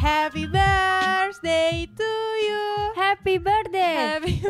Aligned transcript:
Happy 0.00 0.48
birthday 0.48 1.84
to 1.84 2.10
you. 2.40 2.64
Happy 2.96 3.36
birthday. 3.36 4.16
Happy. 4.16 4.32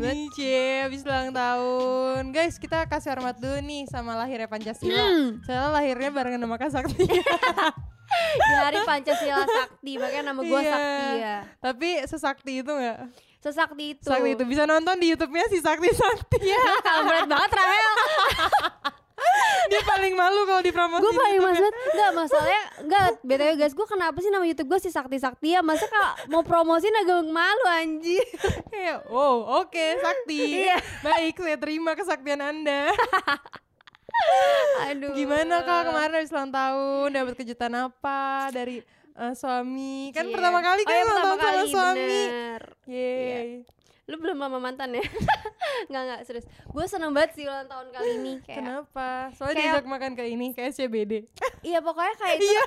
Nih 0.00 0.30
Cie, 0.32 0.86
habis 0.86 1.02
ulang 1.02 1.28
tahun 1.28 2.32
Guys, 2.32 2.56
kita 2.56 2.86
kasih 2.86 3.12
hormat 3.12 3.36
dulu 3.36 3.58
nih 3.60 3.84
sama 3.84 4.16
lahirnya 4.16 4.48
Pancasila 4.48 4.94
Hmm. 4.96 5.42
Soalnya 5.44 5.68
lahirnya 5.68 6.08
barengan 6.08 6.40
sama 6.40 6.56
Kak 6.56 6.70
Sakti 6.72 7.04
Di 7.04 8.54
hari 8.62 8.80
Pancasila 8.80 9.44
Sakti, 9.44 9.92
makanya 9.98 10.32
nama 10.32 10.40
gue 10.40 10.48
Iya. 10.56 10.70
Sakti 10.70 11.10
ya. 11.18 11.36
Tapi 11.60 11.88
sesakti 12.06 12.52
itu 12.62 12.72
gak? 12.72 12.98
Sesakti 13.42 13.84
itu. 13.92 14.06
Sakti 14.08 14.30
itu 14.32 14.44
bisa 14.46 14.64
nonton 14.64 14.96
di 14.96 15.12
YouTube-nya 15.12 15.44
si 15.50 15.58
Sakti 15.60 15.90
Sakti 15.92 16.40
ya 16.40 16.62
Kalau 16.80 17.02
berat 17.04 17.26
banget 17.28 17.50
Rahel. 17.52 17.92
Dia 19.66 19.82
paling 19.82 20.14
malu 20.14 20.46
kalau 20.46 20.62
dipromosi 20.62 21.02
gue 21.02 21.12
paling 21.14 21.40
mas 21.42 21.58
banget 21.58 21.74
Enggak 21.74 22.10
masalahnya 22.14 22.62
Enggak 22.82 23.06
BTW 23.26 23.52
guys 23.58 23.74
Gue 23.74 23.86
kenapa 23.88 24.18
sih 24.22 24.30
nama 24.30 24.44
Youtube 24.46 24.68
gue 24.70 24.80
si 24.80 24.90
Sakti 24.94 25.18
Sakti 25.18 25.58
ya? 25.58 25.60
Masa 25.60 25.90
kalau 25.90 26.12
mau 26.30 26.42
promosiin 26.46 26.94
agak 27.02 27.26
malu 27.26 27.66
anjir 27.66 28.22
Kayak, 28.70 29.06
wow 29.14 29.62
oke 29.64 29.86
Sakti. 30.00 30.66
Iya. 30.66 30.78
Baik, 31.02 31.42
saya 31.42 31.58
terima 31.58 31.92
kesaktian 31.98 32.40
Anda. 32.42 32.94
Aduh. 34.88 35.12
Gimana 35.12 35.60
kak 35.66 35.92
kemarin 35.92 36.12
habis 36.16 36.32
ulang 36.32 36.48
tahun 36.48 37.08
Dapat 37.12 37.34
kejutan 37.36 37.72
apa 37.76 38.48
dari 38.54 38.80
eh, 39.16 39.34
suami? 39.36 40.14
Kan 40.14 40.30
Cie. 40.30 40.34
pertama 40.34 40.58
kali 40.64 40.82
oh, 40.82 40.86
kan 40.86 40.94
ya, 40.94 41.02
ulang 41.02 41.16
pertama 41.16 41.36
tahun 41.36 41.42
sama 41.42 41.60
kali, 41.60 41.72
suami. 41.74 42.20
Yeay 42.86 43.75
Lu 44.06 44.16
belum 44.16 44.36
lama 44.36 44.58
mantan 44.58 44.90
ya? 44.92 45.02
Enggak 45.88 46.02
enggak 46.02 46.20
serius 46.22 46.46
Gue 46.64 46.86
seneng 46.86 47.10
banget 47.10 47.34
sih 47.34 47.44
ulang 47.44 47.66
tahun 47.66 47.90
kali 47.90 48.08
ini 48.16 48.32
kayak, 48.40 48.58
Kenapa? 48.58 49.08
Soalnya 49.32 49.52
kayak- 49.52 49.72
diajak 49.74 49.86
makan 49.86 50.10
ke 50.12 50.24
ini 50.24 50.46
Kayak 50.50 50.70
SCBD 50.72 51.12
Iya 51.68 51.78
pokoknya 51.80 52.14
kayak 52.16 52.36
itu 52.36 52.46
Iya 52.46 52.64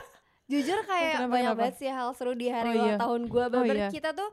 Jujur 0.49 0.79
kayak 0.83 1.13
Kenapa, 1.15 1.31
banyak 1.31 1.45
kenapa? 1.47 1.61
banget 1.63 1.75
sih 1.77 1.89
hal 1.89 2.09
seru 2.11 2.33
di 2.33 2.47
hari 2.47 2.69
Oh, 2.69 2.75
ulang 2.75 2.89
iya. 2.89 2.97
tahun 2.97 3.21
gue 3.25 3.43
Oh, 3.47 3.63
iya. 3.65 3.87
kita 3.87 4.11
tuh 4.11 4.29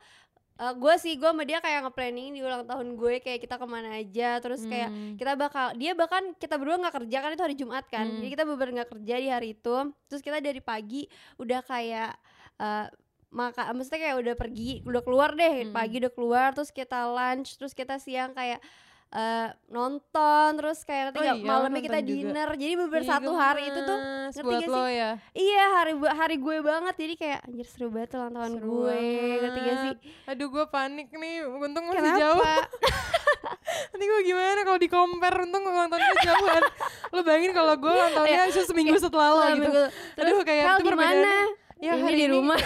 gue 0.56 0.94
sih 0.96 1.14
gue 1.14 1.28
sama 1.28 1.44
dia 1.44 1.60
kayak 1.60 1.84
nge-planning 1.84 2.32
di 2.32 2.40
ulang 2.40 2.64
tahun 2.64 2.96
gue 2.96 3.20
kayak 3.20 3.38
kita 3.38 3.54
ke 3.54 3.66
mana 3.66 3.92
aja 3.94 4.40
terus 4.40 4.64
kayak 4.64 4.88
Hmm. 4.88 5.12
kita 5.14 5.36
bakal 5.36 5.76
dia 5.76 5.92
bahkan 5.92 6.32
kita 6.34 6.56
berdua 6.56 6.80
nggak 6.80 6.96
kerja 6.96 7.16
kan 7.18 7.30
itu 7.30 7.44
hari 7.44 7.56
Jumat 7.56 7.84
kan 7.84 8.08
Hmm. 8.08 8.16
jadi 8.18 8.28
kita 8.30 8.42
bener 8.48 8.68
nggak 8.72 8.88
kerja 8.90 9.14
di 9.14 9.28
hari 9.28 9.48
itu 9.52 9.76
terus 10.08 10.22
kita 10.22 10.40
dari 10.40 10.60
pagi 10.60 11.04
udah 11.36 11.60
kayak 11.60 12.16
eh 12.56 12.86
maka 13.28 13.68
maksudnya 13.70 14.00
kayak 14.02 14.16
udah 14.18 14.34
pergi 14.34 14.70
udah 14.82 15.00
keluar 15.00 15.30
deh 15.32 15.54
Hmm. 15.62 15.72
pagi 15.72 15.98
udah 15.98 16.10
keluar 16.10 16.48
terus 16.50 16.70
kita 16.70 17.06
lunch 17.06 17.54
terus 17.54 17.72
kita 17.72 17.96
siang 17.96 18.32
kayak 18.32 18.62
eh 19.08 19.48
nonton 19.68 20.50
terus 20.52 20.82
kayak 20.82 21.04
nanti 21.08 21.18
Oh 21.20 21.24
iya, 21.24 21.34
malamnya 21.38 21.78
kita 21.80 22.00
juga. 22.00 22.10
dinner 22.26 22.48
jadi 22.52 22.74
beber 22.76 23.00
Ih, 23.00 23.08
satu 23.08 23.30
hari 23.32 23.62
itu 23.64 23.80
tuh 23.80 23.98
ngerti 24.28 24.42
gak 24.52 24.66
sih? 24.66 24.90
ya 24.92 25.10
Iya 25.32 25.64
hari 25.72 25.92
hari 25.96 26.36
gue 26.36 26.56
banget 26.60 26.94
jadi 26.96 27.14
kayak 27.14 27.38
anjir 27.44 27.66
seru 27.66 27.86
banget 27.88 28.10
ulang 28.12 28.32
tahun 28.32 28.52
Seru 28.52 28.66
gue 28.68 28.98
ngerti 29.38 29.60
gak 29.60 29.76
sih? 29.78 29.92
banget. 29.94 30.28
Aduh 30.28 30.48
gue 30.48 30.64
panik 30.66 31.08
nih 31.12 31.34
Untung 31.46 31.84
masih 31.86 32.02
Kenapa? 32.02 32.18
jauh 32.18 32.42
Nanti 33.92 34.04
gue 34.04 34.20
gimana 34.24 34.60
kalau 34.62 34.78
di 34.78 34.88
compare 34.88 35.36
Untung 35.40 35.62
ulang 35.64 35.86
tahun 35.86 36.02
gue 36.02 36.18
jauhan 36.24 36.62
Lo 37.08 37.20
bayangin 37.22 37.52
kalau 37.52 37.74
gue 37.76 37.92
ulang 37.96 38.12
tahunnya 38.12 38.42
Iya. 38.48 38.62
seminggu 38.64 38.96
setelah 38.96 39.28
lo 39.28 39.38
Selama 39.40 39.62
gitu. 39.62 39.82
Aduh 40.18 40.38
kayak 40.42 40.64
itu 40.66 40.82
gimana? 40.82 40.82
perbedaannya 40.82 41.38
Ya 41.76 41.92
Ini 41.92 42.02
hari 42.02 42.16
di 42.16 42.24
ini 42.24 42.32
rumah. 42.32 42.56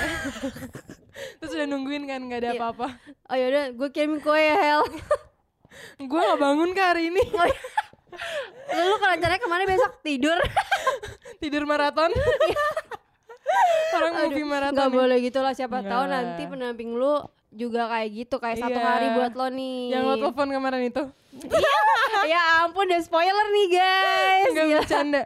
Terus 1.39 1.51
udah 1.53 1.67
nungguin 1.67 2.05
kan 2.05 2.21
gak 2.25 2.41
ada 2.41 2.51
Iya. 2.51 2.61
apa-apa 2.61 2.87
Oh 3.27 3.37
yaudah 3.37 3.65
gue 3.71 3.89
kirim 3.91 4.19
kue 4.19 4.39
ya 4.39 4.57
Hel 4.57 4.83
Gue 6.09 6.21
gak 6.21 6.39
bangun 6.39 6.71
kak 6.71 6.95
hari 6.95 7.11
ini 7.11 7.21
Oh, 7.29 7.43
iya. 7.43 7.61
Lu 8.81 8.97
kalau 8.97 9.13
rencananya 9.13 9.37
ke 9.37 9.47
mana 9.47 9.63
besok 9.65 9.99
tidur? 10.01 10.39
Tidur 11.43 11.63
maraton 11.65 12.11
Orang 13.93 14.13
movie 14.23 14.45
maraton 14.45 14.79
Gak 14.79 14.89
nih. 14.89 14.97
boleh 14.97 15.17
gitu 15.21 15.39
lah 15.39 15.53
siapa 15.53 15.77
Nggak 15.77 15.91
tahu 15.91 16.05
nanti 16.07 16.43
pendamping 16.45 16.91
lu 16.93 17.19
juga 17.51 17.91
kayak 17.91 18.09
gitu 18.15 18.37
kayak 18.39 18.59
satu 18.59 18.73
Iya. 18.73 18.87
hari 18.87 19.07
buat 19.11 19.33
lo 19.35 19.47
nih. 19.51 19.79
Yang 19.91 20.03
lo 20.05 20.15
telepon 20.21 20.49
kemarin 20.51 20.83
itu 20.87 21.03
ya 22.23 22.41
ampun 22.63 22.85
udah 22.85 23.01
spoiler 23.01 23.47
nih 23.51 23.67
guys. 23.73 24.47
Enggak 24.47 24.67
Gila. 24.67 24.79
bercanda 24.79 25.23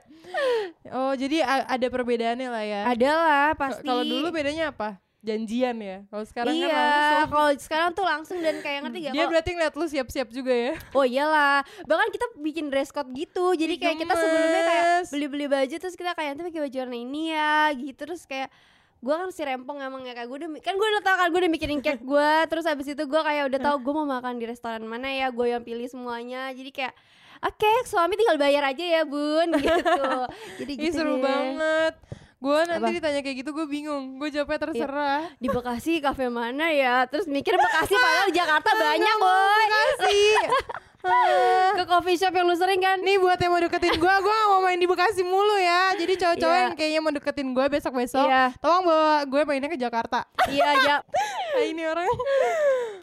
Oh 0.90 1.12
jadi 1.12 1.40
ada 1.44 1.86
perbedaannya 1.86 2.48
lah 2.48 2.64
ya? 2.64 2.80
Ada 2.86 3.10
lah 3.10 3.46
K- 3.50 3.58
pasti. 3.58 3.86
Kalau 3.86 4.02
dulu 4.02 4.28
bedanya 4.30 4.70
apa? 4.70 5.00
Janjian 5.24 5.80
ya? 5.80 6.04
Kalau 6.04 6.24
sekarang 6.28 6.52
kan 6.52 6.68
iya, 6.68 6.76
langsung 6.76 7.32
kalau 7.32 7.50
sekarang 7.56 7.90
tuh 7.96 8.04
langsung 8.04 8.38
dan 8.38 8.60
kayak 8.60 8.84
ngerti 8.84 8.98
gak? 9.00 9.04
Dia 9.08 9.16
Kalau- 9.16 9.30
berarti 9.32 9.50
ngeliat 9.56 9.74
lu 9.74 9.86
siap-siap 9.88 10.28
juga 10.28 10.52
ya? 10.52 10.72
Oh 10.92 11.00
iyalah, 11.00 11.64
bahkan 11.88 12.12
kita 12.12 12.26
bikin 12.36 12.68
dress 12.68 12.92
code 12.92 13.08
gitu. 13.16 13.56
Jadi 13.56 13.80
kayak 13.80 14.04
kita 14.04 14.12
sebelumnya 14.12 14.62
kayak 14.62 14.84
beli-beli 15.08 15.46
baju 15.48 15.74
terus 15.80 15.96
kita 15.96 16.12
kayak 16.12 16.36
nanti 16.36 16.44
pakai 16.44 16.60
baju 16.68 16.76
warna 16.76 16.96
ini 16.98 17.22
ya, 17.32 17.72
gitu. 17.72 18.04
Terus 18.04 18.28
kayak 18.28 18.52
gue 19.00 19.14
kan 19.14 19.28
si 19.32 19.40
rempong 19.40 19.80
emang 19.80 20.00
ya 20.00 20.12
kayak 20.12 20.28
gue 20.28 20.38
udah 20.40 20.50
kan 20.60 20.76
gue 20.76 20.88
udah 20.92 21.02
tau 21.02 21.16
kan 21.16 21.28
gue 21.28 21.40
udah 21.40 21.52
mikirin 21.52 21.80
cake 21.80 22.00
gue 22.00 22.30
terus 22.48 22.64
habis 22.64 22.88
itu 22.88 23.04
gue 23.04 23.20
kayak 23.20 23.52
udah 23.52 23.60
tahu 23.60 23.76
gue 23.80 23.92
mau 23.94 24.08
makan 24.10 24.36
di 24.36 24.44
restoran 24.44 24.84
mana 24.84 25.08
ya. 25.08 25.28
Gue 25.28 25.52
yang 25.52 25.60
pilih 25.60 25.88
semuanya. 25.88 26.52
Jadi 26.52 26.68
kayak 26.68 26.92
oke 27.44 27.72
suami 27.84 28.14
tinggal 28.14 28.36
bayar 28.36 28.64
aja 28.66 28.80
ya 28.82 29.02
bun. 29.02 29.48
Gitu. 29.60 30.04
Jadi 30.58 30.72
Ih 30.72 30.80
gitu 30.82 30.96
seru 30.96 31.16
deh. 31.16 31.22
banget. 31.22 31.94
Gue 32.36 32.60
nanti 32.68 32.84
Apa? 32.84 32.96
ditanya 33.00 33.20
kayak 33.20 33.36
gitu 33.40 33.50
gue 33.52 33.66
bingung. 33.66 34.16
Gue 34.16 34.28
jawabnya 34.28 34.60
terserah. 34.62 35.32
Di 35.36 35.48
Bekasi 35.48 35.96
kafe 36.04 36.28
mana 36.28 36.68
ya? 36.68 37.04
Terus 37.04 37.24
mikir 37.24 37.52
Bekasi 37.52 37.94
padahal 37.94 38.28
Jakarta 38.30 38.70
banyak 38.70 39.16
boy 39.16 39.62
Bekasi? 39.64 40.18
Ah. 41.04 41.76
ke 41.76 41.84
coffee 41.84 42.16
shop 42.16 42.32
yang 42.32 42.48
lu 42.48 42.56
sering 42.56 42.80
kan? 42.80 42.96
Nih 42.96 43.20
buat 43.20 43.36
yang 43.36 43.52
mau 43.52 43.60
deketin 43.60 43.92
gue 43.92 44.14
Gue 44.16 44.32
gak 44.32 44.48
mau 44.48 44.64
main 44.64 44.80
di 44.80 44.88
Bekasi 44.88 45.20
mulu 45.20 45.52
ya. 45.54 45.92
Jadi 45.92 46.16
cowok-cowok 46.16 46.48
Iya. 46.50 46.64
yang 46.64 46.72
kayaknya 46.72 47.00
mau 47.04 47.12
deketin 47.12 47.48
gue 47.52 47.66
besok-besok 47.68 48.24
Iya. 48.24 48.56
Tolong 48.56 48.88
bawa 48.88 49.20
gue 49.22 49.40
mainnya 49.44 49.68
ke 49.68 49.76
Jakarta. 49.76 50.24
Iya 50.48 50.64
ya 50.64 50.96
Nah 51.04 51.60
ini 51.62 51.82
orang. 51.84 52.08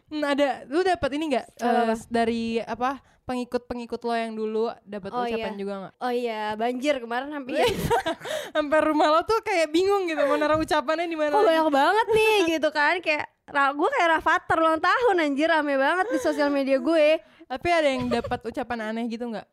Hmm, 0.10 0.24
ada 0.28 0.66
lu 0.66 0.82
dapat 0.82 1.10
ini 1.14 1.24
nggak 1.30 1.46
eh, 1.56 1.94
dari 2.10 2.44
apa 2.58 2.98
pengikut-pengikut 3.32 4.02
lo 4.02 4.14
yang 4.14 4.34
dulu 4.34 4.64
dapat 4.84 5.10
Oh, 5.10 5.24
ucapan 5.24 5.40
iya. 5.48 5.58
juga 5.58 5.74
nggak? 5.78 5.94
oh 5.98 6.12
iya 6.12 6.42
banjir 6.54 6.96
kemarin 7.00 7.30
hampir 7.32 7.64
Sampai 8.54 8.80
rumah 8.84 9.08
lo 9.10 9.22
tuh 9.24 9.40
kayak 9.40 9.72
bingung 9.72 10.04
gitu 10.06 10.20
mau 10.22 10.36
naruh 10.36 10.60
ucapannya 10.60 11.08
di 11.08 11.16
mana? 11.16 11.32
lagi. 11.34 11.48
banyak 11.48 11.68
banget 11.70 12.08
nih 12.12 12.36
gitu 12.54 12.70
kan 12.70 13.00
kayak 13.00 13.26
gue 13.52 13.90
kayak 13.90 14.10
Rafathar 14.12 14.58
ulang 14.60 14.80
tahun 14.80 15.16
anjir 15.22 15.48
rame 15.48 15.76
banget 15.76 16.08
di 16.08 16.20
sosial 16.20 16.48
media 16.48 16.76
gue 16.78 17.20
Tapi 17.48 17.68
ada 17.68 17.84
yang 17.86 18.08
dapat 18.08 18.40
ucapan 18.46 18.80
aneh 18.90 19.12
gitu 19.12 19.28
nggak? 19.28 19.44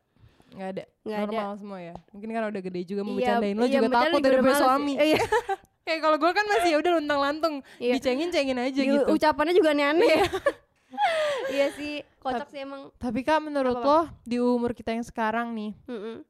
Nggak 0.55 0.69
ada. 0.71 0.83
Ada. 1.03 1.19
Normal 1.19 1.51
semua 1.59 1.79
ya. 1.83 1.93
Mungkin 2.09 2.29
karena 2.31 2.47
udah 2.47 2.61
gede 2.63 2.81
juga 2.87 3.01
mau 3.03 3.11
Iya, 3.11 3.19
bercandain 3.19 3.55
lo 3.55 3.65
iya, 3.67 3.73
juga 3.75 3.87
takut 3.91 4.19
udah 4.23 4.55
suami. 4.55 4.93
Iya. 4.95 5.19
kayak 5.85 5.99
kalau 5.99 6.15
gue 6.15 6.31
kan 6.31 6.45
masih 6.47 6.69
ya 6.71 6.77
udah 6.79 6.91
luntang-lantung, 6.95 7.55
Iya. 7.75 7.93
dicengin-cengin 7.99 8.55
aja 8.55 8.71
Di- 8.77 8.87
gitu. 8.87 9.03
ucapannya 9.09 9.51
juga 9.51 9.75
aneh-aneh 9.75 10.07
ya 10.07 10.23
iya 11.49 11.69
sih 11.73 12.01
kocak 12.19 12.49
sih 12.49 12.61
emang 12.61 12.89
Tapi 12.97 13.21
kak 13.21 13.39
menurut 13.39 13.77
lo 13.77 14.09
di 14.25 14.37
umur 14.37 14.73
kita 14.73 14.91
yang 14.93 15.05
sekarang 15.05 15.53
nih, 15.53 15.71
Mm-mm. 15.85 16.25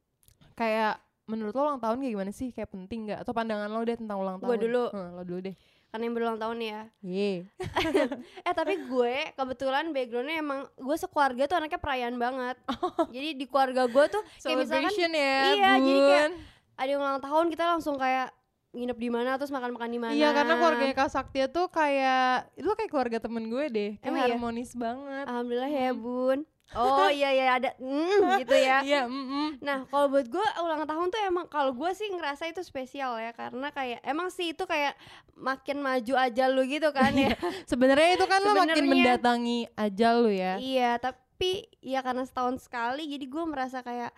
kayak 0.53 1.00
menurut 1.25 1.53
lo 1.53 1.62
ulang 1.64 1.81
tahun 1.81 2.02
kayak 2.02 2.14
gimana 2.14 2.31
sih? 2.31 2.50
Kayak 2.52 2.69
penting 2.74 3.08
nggak? 3.08 3.19
Atau 3.22 3.31
pandangan 3.31 3.69
lo 3.69 3.81
deh 3.81 3.96
tentang 3.96 4.18
ulang 4.18 4.38
tahun? 4.38 4.50
Gua 4.50 4.58
dulu. 4.58 4.84
Hmm, 4.92 5.09
lo 5.16 5.24
dulu 5.24 5.42
deh. 5.46 5.56
karena 5.90 6.06
yang 6.06 6.14
berulang 6.14 6.38
tahun 6.38 6.58
ya 6.62 6.80
Ye. 7.02 7.50
eh 8.46 8.53
tapi 8.53 8.78
gue 8.78 9.16
kebetulan 9.34 9.90
backgroundnya 9.90 10.38
emang 10.38 10.69
gue 10.78 10.98
sekeluarga 11.02 11.50
tuh 11.50 11.58
anaknya 11.58 11.81
perayaan 11.81 12.14
banget 12.14 12.62
jadi 13.18 13.34
di 13.34 13.46
keluarga 13.50 13.90
gue 13.90 14.06
tuh 14.06 14.22
kayak 14.38 14.58
misalkan 14.69 14.94
Celebration 14.94 15.12
ya, 15.18 15.38
iya, 15.50 15.72
jadi 15.81 16.00
kayak 16.06 16.30
ada 16.78 16.90
yang 16.94 17.02
ulang 17.02 17.22
tahun 17.25 17.46
kita 17.50 17.64
langsung 17.66 17.98
kayak 17.98 18.30
nginep 18.69 18.97
di 19.02 19.09
mana 19.09 19.34
terus 19.41 19.50
makan 19.50 19.74
makan 19.74 19.90
di 19.90 20.00
mana 20.00 20.13
Iya 20.13 20.30
karena 20.30 20.53
keluarganya 20.62 20.94
Kak 20.94 21.09
Saktia 21.09 21.50
tuh 21.50 21.74
kayak 21.74 22.53
itu 22.53 22.69
kayak 22.69 22.91
keluarga 22.94 23.18
temen 23.18 23.50
gue 23.50 23.66
deh, 23.68 23.91
kayak 23.97 24.06
Emang 24.06 24.22
iya? 24.22 24.28
harmonis 24.30 24.72
banget. 24.78 25.25
alhamdulillah 25.25 25.72
ya 25.74 25.90
bun 25.91 26.40
oh 26.78 27.09
iya 27.18 27.30
iya 27.34 27.57
ada 27.57 27.69
mm, 27.81 28.46
gitu 28.46 28.53
ya 28.53 28.77
Iya, 28.86 29.01
mm-mm. 29.10 29.57
Nah, 29.66 29.89
kalau 29.89 30.06
buat 30.13 30.30
gue 30.30 30.45
ulang 30.62 30.86
tahun 30.86 31.07
tuh 31.10 31.19
emang 31.25 31.45
kalau 31.50 31.74
gue 31.74 31.92
sih 31.98 32.13
ngerasa 32.13 32.45
itu 32.45 32.62
spesial 32.62 33.18
ya 33.18 33.33
karena 33.33 33.74
kayak 33.74 34.06
emang 34.06 34.30
sih 34.30 34.54
itu 34.54 34.63
kayak 34.69 34.94
makin 35.33 35.81
maju 35.81 36.13
aja 36.13 36.45
lu 36.45 36.62
gitu 36.69 36.94
kan 36.94 37.10
ya. 37.18 37.33
Sebenarnya 37.66 38.21
itu 38.21 38.25
kan 38.30 38.39
lo 38.45 38.54
makin 38.54 38.86
mendatangi 38.86 39.66
ajal 39.74 40.30
lo 40.30 40.31
ya. 40.31 40.62
iya, 40.62 41.01
tapi 41.01 41.66
ya 41.81 42.06
karena 42.06 42.21
setahun 42.21 42.62
sekali 42.62 43.10
jadi 43.10 43.25
gue 43.25 43.44
merasa 43.50 43.81
kayak 43.81 44.13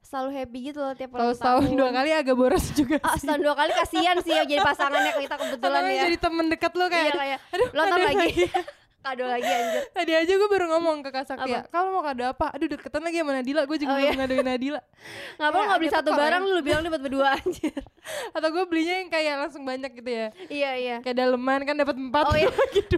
selalu 0.00 0.30
happy 0.34 0.58
gitu 0.64 0.78
loh 0.78 0.92
tiap 0.92 1.10
ulang 1.12 1.30
setahun 1.30 1.62
tahun. 1.64 1.76
dua 1.76 1.90
kali 1.92 2.10
agak 2.12 2.34
boros 2.34 2.66
juga 2.72 2.96
Ah, 3.00 3.12
sih. 3.12 3.20
setahun 3.22 3.40
dua 3.40 3.54
kali 3.54 3.72
kasihan 3.72 4.16
sih 4.18 4.32
ya 4.32 4.42
jadi 4.42 4.60
pasangannya 4.62 5.12
kita 5.16 5.34
kebetulan 5.36 5.80
Atau 5.80 5.90
ya. 5.90 6.02
jadi 6.02 6.16
temen 6.18 6.46
dekat 6.48 6.72
lo 6.72 6.84
kayak, 6.86 7.04
iya 7.04 7.12
kayak 7.14 7.38
aduh, 7.50 7.68
lo 7.68 7.82
kado 7.82 7.96
lagi 8.06 8.28
kado 8.98 9.24
lagi 9.24 9.46
anjir. 9.46 9.82
Tadi 9.90 10.12
aja 10.12 10.32
gue 10.34 10.48
baru 10.48 10.66
ngomong 10.68 10.96
ke 11.00 11.08
Kak 11.08 11.24
Saktia, 11.24 11.64
kalau 11.66 11.92
mau 11.92 12.02
kado 12.02 12.24
apa? 12.24 12.50
Aduh 12.50 12.66
deketan 12.66 13.00
lagi 13.00 13.16
sama 13.16 13.32
Nadila, 13.32 13.62
gue 13.62 13.76
juga 13.78 13.88
Oh, 13.88 13.96
belum 13.96 14.04
iya. 14.04 14.18
ngadoin 14.18 14.44
Nadila. 14.44 14.80
Ngapa 15.38 15.54
Ya, 15.54 15.64
nggak 15.64 15.78
beli 15.78 15.90
satu 15.90 16.10
barang 16.10 16.42
ya. 16.42 16.50
lu 16.50 16.60
bilang 16.60 16.82
dapat 16.82 17.00
berdua 17.00 17.26
anjir. 17.38 17.78
Atau 18.32 18.48
gue 18.50 18.64
belinya 18.64 18.94
yang 18.98 19.08
kayak 19.08 19.34
langsung 19.38 19.62
banyak 19.62 19.92
gitu 19.94 20.10
ya. 20.10 20.28
iya 20.48 20.70
iya. 20.74 20.96
Kayak 21.00 21.16
daleman 21.16 21.60
kan 21.62 21.74
dapat 21.74 21.96
empat 21.96 22.24
Oh, 22.26 22.34
iya. 22.34 22.50
gitu. 22.74 22.96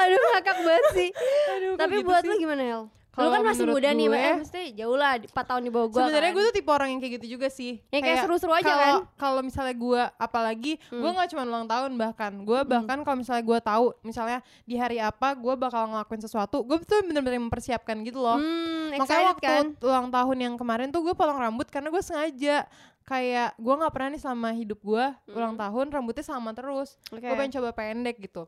Aduh 0.00 0.18
ngakak 0.30 0.56
banget 0.58 0.84
sih. 0.92 1.08
Aduh, 1.50 1.72
Tapi 1.76 1.94
gitu 1.96 2.06
buat 2.06 2.20
sih? 2.20 2.28
lu 2.28 2.34
gimana 2.38 2.62
Hel? 2.62 2.82
Lu 3.12 3.26
kan 3.26 3.42
masih 3.42 3.66
muda 3.66 3.90
nih, 3.90 4.06
gue, 4.06 4.16
eh 4.16 4.36
mesti 4.38 4.62
jauh 4.72 4.94
lah 4.94 5.18
4 5.18 5.34
tahun 5.34 5.62
di 5.62 5.70
bawah 5.70 5.88
gua 5.88 5.98
Sebenarnya 6.00 6.30
kan. 6.30 6.36
gue 6.36 6.44
tuh 6.46 6.54
tipe 6.54 6.70
orang 6.70 6.88
yang 6.88 7.00
kayak 7.00 7.12
gitu 7.18 7.26
juga 7.32 7.48
sih. 7.48 7.82
Yang 7.88 8.02
kayak 8.02 8.18
seru-seru 8.22 8.52
aja 8.52 8.62
kalau- 8.64 8.80
kan? 8.80 9.18
Kalau 9.18 9.40
misalnya 9.42 9.74
gue 9.74 10.02
apalagi 10.16 10.72
Hmm. 10.86 11.00
gue 11.00 11.10
nggak 11.10 11.28
cuma 11.28 11.42
ulang 11.44 11.66
tahun 11.66 11.90
bahkan 11.96 12.32
gue 12.40 12.60
bahkan 12.62 12.98
kalau 13.00 13.16
misalnya 13.16 13.42
gue 13.42 13.58
tahu 13.60 13.84
misalnya 14.00 14.38
di 14.62 14.74
hari 14.74 14.96
apa 14.96 15.34
gue 15.34 15.54
bakal 15.54 15.82
ngelakuin 15.86 16.22
sesuatu, 16.22 16.62
gue 16.62 16.76
tuh 16.80 17.02
bener-bener 17.02 17.40
mempersiapkan 17.40 17.98
gitu 18.00 18.18
loh. 18.18 18.36
Hmm, 18.36 18.94
Makanya 18.94 19.26
waktu 19.28 19.42
kan? 19.44 19.64
ulang 19.80 20.08
tahun 20.08 20.36
yang 20.40 20.54
kemarin 20.54 20.88
tuh 20.88 21.02
gue 21.02 21.12
potong 21.12 21.36
rambut 21.36 21.66
karena 21.66 21.88
gue 21.88 22.00
sengaja 22.00 22.64
kayak 23.02 23.52
gue 23.54 23.74
nggak 23.74 23.90
pernah 23.90 24.08
nih 24.08 24.20
selama 24.20 24.48
hidup 24.52 24.78
gue 24.78 25.04
ulang 25.28 25.54
tahun 25.54 25.86
rambutnya 25.90 26.22
sama 26.22 26.50
terus. 26.52 26.94
Hmm. 27.06 27.18
Oke. 27.18 27.26
Gue 27.26 27.36
pengen 27.36 27.52
coba 27.52 27.68
pendek 27.72 28.16
gitu. 28.18 28.46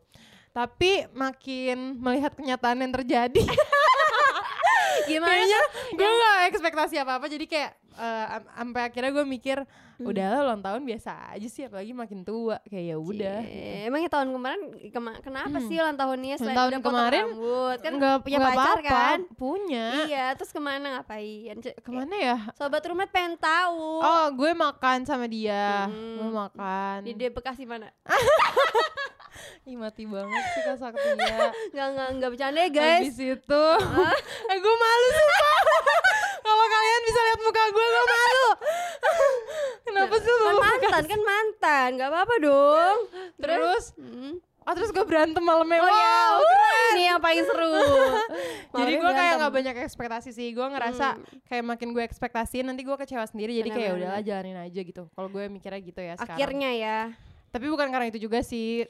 Tapi 0.51 1.09
makin 1.11 1.97
melihat 1.99 2.31
kenyataan 2.31 2.79
yang 2.79 2.93
terjadi 2.93 3.41
Gimana? 5.05 5.29
kayaknya 5.29 5.61
gue 5.93 6.09
gak 6.13 6.39
ekspektasi 6.49 6.95
apa 6.97 7.13
apa 7.17 7.27
jadi 7.27 7.45
kayak 7.45 7.71
am- 7.93 8.49
sampai 8.55 8.83
akhirnya 8.85 9.11
gue 9.11 9.25
mikir 9.27 9.59
Hmm. 9.93 10.09
udahlah 10.09 10.41
ulang 10.43 10.59
tahun 10.59 10.83
biasa 10.83 11.11
aja 11.31 11.47
sih 11.47 11.63
apalagi 11.63 11.93
makin 11.93 12.23
tua 12.23 12.59
kayak 12.65 12.87
ya 12.87 12.97
udah 12.99 13.39
Cie, 13.41 13.87
Emangnya 13.87 14.11
tahun 14.11 14.29
kemarin 14.31 14.61
kema- 14.89 15.21
kenapa 15.21 15.57
Hmm. 15.57 15.69
sih 15.69 15.77
ulang 15.77 15.95
tahunnya 15.95 16.35
selain 16.37 16.57
tahun 16.57 16.71
udah 16.73 16.83
kemarin 16.83 17.25
rambut 17.29 17.79
kan 17.79 17.93
nggak 17.93 18.17
punya 18.19 18.37
nggak 18.37 18.51
pacar 18.51 18.67
apa-apa, 18.73 18.91
kan? 18.91 19.19
punya 19.33 19.87
Iya, 20.03 20.25
terus 20.35 20.51
ke 20.51 20.59
mana 20.59 20.87
ngapain? 20.97 21.55
C- 21.61 21.77
ke 21.77 21.91
mana 21.93 22.15
ya 22.17 22.37
Sobat 22.53 22.83
rumah 22.83 23.07
pengen 23.07 23.37
tahu. 23.37 24.01
oh 24.01 24.27
gue 24.33 24.51
makan 24.53 24.99
sama 25.05 25.27
dia 25.27 25.87
Hmm. 25.87 26.17
gue 26.19 26.31
makan 26.33 26.97
Di 27.05 27.13
di 27.13 27.27
Bekasi 27.29 27.63
mana? 27.63 27.87
Ih, 29.69 29.77
mati 29.77 30.05
banget 30.05 30.43
sih 30.49 30.61
kak 30.63 30.77
Saktia 30.77 31.13
Enggak 31.15 31.87
enggak 31.93 32.09
enggak 32.11 32.31
bercanda 32.31 32.61
ya, 32.61 32.71
guys. 32.71 33.01
Habis 33.03 33.19
itu 33.19 33.65
eh 34.51 34.59
gue 34.59 34.75
malu 34.77 35.09
sumpah 35.09 35.61
kalau 36.43 36.67
kalian 36.67 37.01
bisa 37.03 37.21
lihat 37.23 37.41
muka 37.41 37.63
gue 37.67 37.87
gue 37.87 38.05
malu 38.05 38.49
kenapa 39.83 40.15
sih 40.17 40.31
lu 40.31 40.43
Kan 40.43 40.57
mantan, 40.59 41.03
kan 41.07 41.21
mantan. 41.23 41.89
Enggak 41.95 42.09
apa-apa 42.11 42.35
dong. 42.39 42.97
terus 43.37 43.85
Hmm. 43.95 44.35
oh 44.63 44.73
terus 44.73 44.91
gue 44.91 45.03
berantem 45.03 45.43
malamnya 45.43 45.79
Oh 45.79 45.91
ya, 45.91 46.15
Wow, 46.31 46.39
ini 46.93 47.03
yang 47.05 47.19
paling 47.19 47.43
seru. 47.43 47.75
Jadi 48.73 48.93
gue 48.95 49.13
kayak 49.13 49.35
nggak 49.37 49.53
banyak 49.53 49.75
ekspektasi 49.83 50.31
sih. 50.31 50.49
Gue 50.51 50.63
ngerasa 50.65 51.19
kayak 51.47 51.65
makin 51.67 51.91
gue 51.91 52.05
ekspektasiin 52.05 52.65
nanti 52.65 52.83
gue 52.83 52.95
kecewa 52.95 53.25
sendiri. 53.25 53.59
Jadi 53.59 53.71
kayak 53.71 53.93
udahlah 53.97 54.23
jalanin 54.23 54.59
aja 54.59 54.81
gitu. 54.81 55.09
Kalau 55.09 55.29
gue 55.29 55.45
mikirnya 55.49 55.81
gitu 55.81 55.99
ya 55.99 56.15
sekarang. 56.15 56.37
Akhirnya 56.39 56.71
ya. 56.73 56.99
Tapi 57.51 57.67
bukan 57.69 57.89
karena 57.91 58.07
itu 58.07 58.23
juga 58.23 58.41
sih. 58.41 58.87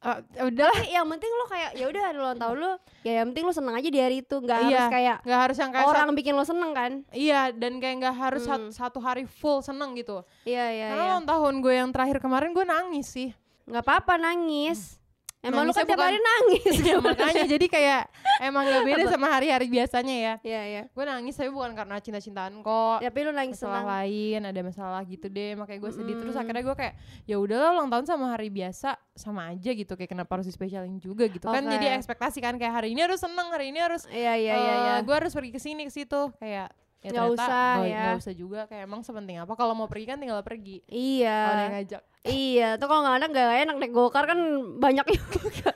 Eh, 0.00 0.18
udahlah. 0.42 0.72
Tapi 0.72 0.88
yang 0.90 1.04
penting 1.06 1.28
lo 1.30 1.44
kayak 1.44 1.70
ya 1.74 1.84
udah 1.84 2.02
ulang 2.10 2.38
tahun 2.38 2.56
lo, 2.56 2.72
ya 3.02 3.12
yang 3.20 3.26
penting 3.30 3.44
lo 3.44 3.52
seneng 3.52 3.74
aja 3.74 3.84
di 3.86 4.00
hari 4.00 4.16
itu, 4.20 4.32
nggak 4.34 4.58
Iya, 4.58 4.64
harus 4.66 4.86
kayak 4.88 5.16
Nggak 5.22 5.40
harus 5.40 5.56
yang 5.56 5.70
kayak 5.70 5.86
orang 5.86 6.08
sat- 6.08 6.16
bikin 6.16 6.34
lo 6.34 6.44
seneng 6.44 6.70
kan? 6.70 6.92
iya 7.10 7.40
dan 7.50 7.72
kayak 7.76 7.96
nggak 7.98 8.16
harus 8.18 8.44
Hmm. 8.44 8.68
satu 8.70 8.96
hari 8.98 9.24
full 9.24 9.60
seneng 9.60 9.92
gitu. 9.94 10.24
Iya 10.42 10.64
iya 10.70 10.86
karena 10.88 11.02
iya. 11.02 11.10
ulang 11.10 11.26
tahun 11.26 11.54
gue 11.58 11.74
yang 11.74 11.90
terakhir 11.90 12.16
kemarin 12.18 12.52
gue 12.52 12.64
nangis 12.64 13.08
sih. 13.08 13.30
Nggak 13.64 13.82
apa-apa 13.82 14.14
nangis. 14.16 14.99
Emang 15.40 15.64
Nangisnya 15.64 15.80
kan 15.80 15.88
tiap 15.88 15.96
bukan- 15.96 16.06
hari 16.06 16.20
nangis. 16.20 16.74
Iya, 16.84 16.96
makanya 16.98 17.44
jadi 17.48 17.66
kayak 17.66 18.02
emang 18.40 18.62
nggak 18.62 18.84
beda 18.84 19.04
sama 19.08 19.26
hari-hari 19.30 19.66
biasanya 19.66 20.14
ya. 20.14 20.34
Iya 20.42 20.62
iya. 20.62 20.82
Gue 20.86 21.04
nangis 21.04 21.32
tapi 21.32 21.48
bukan 21.48 21.72
karena 21.72 21.96
cinta-cintaan 21.96 22.60
kok. 22.60 23.00
Tapi 23.00 23.18
lo 23.22 23.32
nangis 23.32 23.56
masalah 23.56 23.80
senang. 23.80 23.88
lain 23.90 24.40
ada 24.42 24.60
masalah 24.60 25.00
gitu 25.02 25.26
deh 25.26 25.52
makanya 25.54 25.80
gue 25.80 25.92
sedih 25.92 26.14
terus 26.14 26.32
Mm. 26.32 26.40
akhirnya 26.40 26.62
gue 26.62 26.76
kayak 26.76 26.94
ya 27.24 27.36
udahlah 27.36 27.70
ulang 27.72 27.88
tahun 27.88 28.04
sama 28.06 28.26
hari 28.30 28.48
biasa 28.48 28.88
sama 29.12 29.48
aja 29.48 29.70
gitu 29.70 29.92
kayak 29.94 30.10
kenapa 30.10 30.30
harus 30.34 30.46
dispesialin 30.46 30.96
juga 30.96 31.24
gitu 31.24 31.46
kan 31.46 31.60
Oke. 31.60 31.72
jadi 31.72 31.96
ekspektasi 31.96 32.38
kan 32.38 32.54
kayak 32.54 32.74
hari 32.74 32.88
ini 32.90 33.00
harus 33.00 33.16
seneng 33.16 33.48
hari 33.48 33.68
ini 33.68 33.78
harus 33.78 34.04
Iya 34.06 34.34
iya 34.34 34.54
iya 34.54 34.74
iya. 34.76 34.94
gue 35.00 35.14
harus 35.14 35.30
pergi 35.30 35.50
ke 35.50 35.58
sini 35.58 35.82
ke 35.82 35.92
situ 35.94 36.32
kayak 36.36 36.68
ya 37.00 37.08
Nggak 37.10 37.28
usah, 37.32 37.72
oh, 37.74 37.84
ya. 37.84 38.00
nggak 38.02 38.18
usah 38.18 38.34
juga 38.34 38.60
kayak 38.64 38.84
emang 38.84 39.00
sepenting 39.00 39.36
apa 39.36 39.52
kalau 39.52 39.72
mau 39.72 39.86
pergi 39.86 40.06
kan 40.06 40.16
tinggal 40.16 40.40
pergi 40.40 40.84
Iya. 40.86 41.32
kalau 41.38 41.54
ada 41.54 41.62
yang 41.62 41.74
ngajak 41.74 42.02
Iya, 42.20 42.68
tuh 42.76 42.86
kalau 42.86 43.00
nggak 43.00 43.16
enak 43.16 43.30
gak 43.30 43.48
enak 43.62 43.76
naik 43.76 43.92
gokar 43.92 44.24
kan 44.26 44.38
banyak 44.76 45.06
juga. 45.32 45.72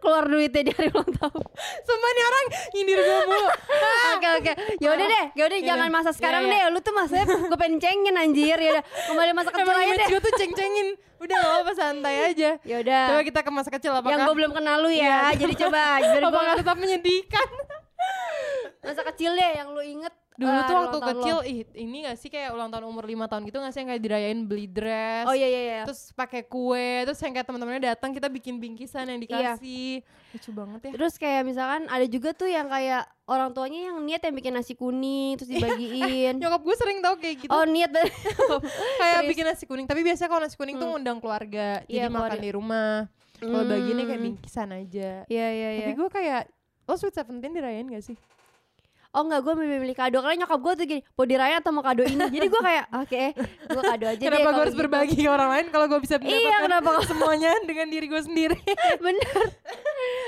Keluar 0.00 0.24
duitnya 0.24 0.64
di 0.64 0.72
hari 0.72 0.88
ulang 0.88 1.12
tahun. 1.12 1.44
sumpah 1.82 2.10
nih 2.10 2.24
orang 2.24 2.44
nyindir 2.72 2.98
gue 2.98 3.18
mulu 3.22 3.48
Oke 4.16 4.28
oke. 4.32 4.52
Ya 4.80 4.88
udah 4.90 5.06
deh, 5.06 5.24
ya 5.30 5.42
udah 5.44 5.58
Iya, 5.58 5.66
jangan 5.68 5.86
iya. 5.86 5.94
masa 5.94 6.10
sekarang 6.10 6.42
Iya, 6.42 6.48
iya. 6.48 6.64
deh. 6.64 6.72
Lu 6.72 6.78
tuh 6.80 6.94
masanya 6.96 7.24
gue 7.28 7.58
pengen 7.60 7.76
cengin 7.76 8.16
anjir. 8.16 8.56
Ya 8.56 8.80
kembali 8.80 9.30
masa 9.32 9.50
kecil 9.52 9.68
emang 9.68 9.76
aja 9.78 9.92
deh. 9.94 10.08
gue 10.08 10.20
tuh 10.22 10.34
ceng-cengin 10.34 10.88
udah 11.20 11.36
gak 11.36 11.54
apa 11.60 11.72
santai 11.76 12.14
aja 12.26 12.50
Ya 12.58 12.76
udah. 12.80 13.02
coba 13.10 13.22
kita 13.22 13.40
ke 13.44 13.50
masa 13.52 13.70
kecil 13.70 13.92
apakah 13.92 14.10
Yang 14.10 14.20
gue 14.24 14.34
belum 14.40 14.52
kenal 14.52 14.76
lu 14.78 14.88
ya. 14.88 14.96
Iya. 14.96 15.18
Jadi 15.36 15.54
coba 15.60 15.80
biar 16.00 16.16
gue 16.16 16.30
apakah 16.32 16.54
tetap 16.56 16.76
menyedihkan 16.78 17.48
masa 18.82 19.02
kecil 19.06 19.30
deh 19.32 19.50
yang 19.54 19.68
lu 19.70 19.82
inget. 19.84 20.14
Dulu 20.42 20.52
eh, 20.52 20.62
tuh 20.62 20.76
waktu 20.76 20.98
kecil, 21.04 21.36
lo. 21.36 21.42
ih 21.44 21.58
ini 21.76 21.96
gak 22.02 22.16
sih 22.16 22.28
kayak 22.28 22.50
ulang 22.50 22.68
tahun 22.68 22.84
umur 22.84 23.02
5 23.02 23.24
tahun 23.26 23.42
gitu 23.44 23.56
gak 23.56 23.70
sih 23.70 23.80
yang 23.80 23.88
kayak 23.88 24.02
dirayain 24.02 24.40
beli 24.42 24.66
dress 24.66 25.24
Oh 25.24 25.32
iya 25.32 25.46
iya 25.46 25.60
iya. 25.62 25.80
Terus 25.82 26.10
pakai 26.10 26.42
kue, 26.42 26.76
terus 27.02 27.18
yang 27.18 27.30
kayak 27.30 27.44
teman-temannya 27.44 27.82
datang 27.88 28.10
kita 28.10 28.26
bikin 28.26 28.56
bingkisan 28.56 29.06
yang 29.06 29.16
Iya. 29.16 29.26
dikasih 29.54 30.02
Lucu 30.32 30.50
banget 30.50 30.80
ya 30.82 30.90
Terus 30.92 31.14
kayak 31.16 31.42
misalkan 31.42 31.82
ada 31.86 32.06
juga 32.06 32.30
tuh 32.30 32.46
yang 32.46 32.66
kayak 32.66 33.02
orang 33.24 33.50
tuanya 33.50 33.80
yang 33.86 34.00
niat 34.00 34.20
yang 34.20 34.34
bikin 34.34 34.50
nasi 34.50 34.72
kuning 34.72 35.34
terus 35.34 35.48
dibagiin. 35.48 36.34
Nyokap 36.40 36.60
gue 36.60 36.74
sering 36.74 36.98
tau 36.98 37.14
kayak 37.14 37.36
gitu 37.38 37.50
oh 37.50 37.64
niat 37.64 37.88
banget. 37.88 38.12
Kayak 38.98 39.14
serius. 39.16 39.28
bikin 39.28 39.44
nasi 39.46 39.64
kuning, 39.64 39.86
tapi 39.86 40.00
biasanya 40.00 40.28
kalau 40.28 40.40
nasi 40.40 40.54
kuning 40.54 40.74
tuh 40.74 40.84
Hmm. 40.84 40.92
ngundang 40.94 41.18
keluarga 41.18 41.80
Iya, 41.84 42.06
Jadi 42.06 42.12
makan 42.12 42.20
keluarga. 42.28 42.40
di 42.40 42.50
rumah 42.50 42.92
Kalau 43.38 43.64
bagiannya 43.64 44.04
kayak 44.04 44.16
Hmm. 44.16 44.28
bingkisan 44.28 44.68
aja 44.70 45.10
Iya 45.26 45.46
iya 45.48 45.68
iya. 45.72 45.82
Tapi 45.82 45.94
gue 45.94 46.08
kayak, 46.10 46.42
lo 46.82 46.94
Sweet 46.94 47.12
Seventeen 47.12 47.52
dirayain 47.52 47.86
gak 47.86 48.04
sih? 48.04 48.16
Oh 49.12 49.28
enggak, 49.28 49.44
gue 49.44 49.52
milih 49.60 49.92
kado. 49.92 50.24
Karena 50.24 50.44
nyokap 50.44 50.60
gue 50.64 50.72
tuh 50.72 50.84
gini 50.88 51.00
Mau 51.12 51.28
dirayain 51.28 51.60
atau 51.60 51.68
mau 51.68 51.84
kado 51.84 52.00
ini? 52.00 52.16
Jadi 52.32 52.46
gue 52.48 52.62
kayak 52.64 52.84
Oke 52.96 53.22
gue 53.68 53.82
kado 53.84 54.04
aja 54.08 54.22
Kenapa 54.24 54.48
gue 54.48 54.62
harus 54.64 54.72
gitu." 54.72 54.82
berbagi 54.84 55.14
ke 55.20 55.28
orang 55.28 55.50
lain 55.52 55.66
kalau 55.68 55.86
gue 55.86 56.00
bisa 56.00 56.16
Iya 56.16 56.64
mendapatkan 56.64 56.64
kenapa 56.64 56.90
semuanya 57.04 57.52
dengan 57.68 57.86
diri 57.92 58.06
gue 58.08 58.22
sendiri? 58.24 58.56
Bener. 59.04 59.44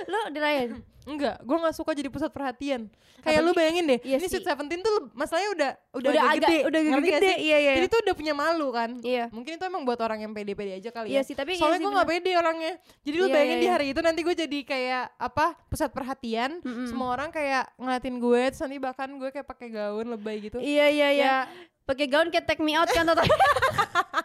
Lo 0.09 0.21
dirayain 0.29 0.94
Enggak, 1.05 1.37
gue 1.41 1.57
gak 1.61 1.77
suka 1.77 1.93
jadi 1.93 2.09
pusat 2.09 2.33
perhatian. 2.33 2.89
Kayak 3.21 3.41
lu 3.41 3.53
bayangin 3.53 3.85
deh, 3.85 3.99
Iya 4.01 4.17
ini 4.17 4.25
sih. 4.25 4.37
Sweet 4.37 4.45
Seventeen 4.45 4.81
tuh 4.81 5.09
masalahnya 5.13 5.51
udah 5.53 5.71
udah, 5.95 6.11
Udah 6.11 6.23
agak 6.27 6.41
gede, 6.45 6.59
Udah 6.65 6.81
gede 6.81 7.11
sih? 7.15 7.35
Iya 7.45 7.57
iya 7.59 7.73
Jadi 7.77 7.87
tuh 7.89 8.01
udah 8.05 8.15
punya 8.17 8.35
malu 8.35 8.69
kan. 8.73 8.91
Iya 9.01 9.25
Mungkin 9.29 9.57
itu 9.57 9.65
emang 9.65 9.83
buat 9.85 10.01
orang 10.01 10.21
yang 10.21 10.33
pede-pede 10.33 10.77
aja 10.77 10.91
kali 10.91 11.13
Iya 11.13 11.21
ya. 11.21 11.29
sih 11.29 11.33
tapi 11.33 11.57
iya 11.57 11.61
Soalnya 11.61 11.81
sih, 11.81 11.85
gue 11.85 11.93
gak 11.97 12.09
pede 12.09 12.31
orangnya. 12.35 12.73
Jadi 13.01 13.17
lu 13.17 13.27
Iya, 13.29 13.33
bayangin 13.33 13.53
iya, 13.53 13.61
di 13.61 13.69
iya. 13.69 13.75
hari 13.77 13.87
itu 13.93 14.01
nanti 14.01 14.21
gue 14.21 14.35
jadi 14.35 14.59
kayak 14.65 15.05
apa 15.17 15.47
pusat 15.69 15.91
perhatian. 15.93 16.51
Mm-mm. 16.61 16.89
Semua 16.89 17.09
orang 17.13 17.29
kayak 17.29 17.69
ngeliatin 17.77 18.17
gue, 18.17 18.43
terus 18.49 18.61
nanti 18.61 18.77
bahkan 18.79 19.09
gue 19.13 19.29
kayak 19.29 19.47
pakai 19.47 19.69
gaun 19.69 20.07
lebay 20.09 20.37
gitu. 20.41 20.57
Iya 20.57 20.87
iya 20.89 21.09
iya 21.11 21.25
Ya, 21.25 21.37
Pakai 21.85 22.09
gaun 22.09 22.33
kayak 22.33 22.49
take 22.49 22.65
me 22.65 22.73
out 22.73 22.89
kan 22.89 23.05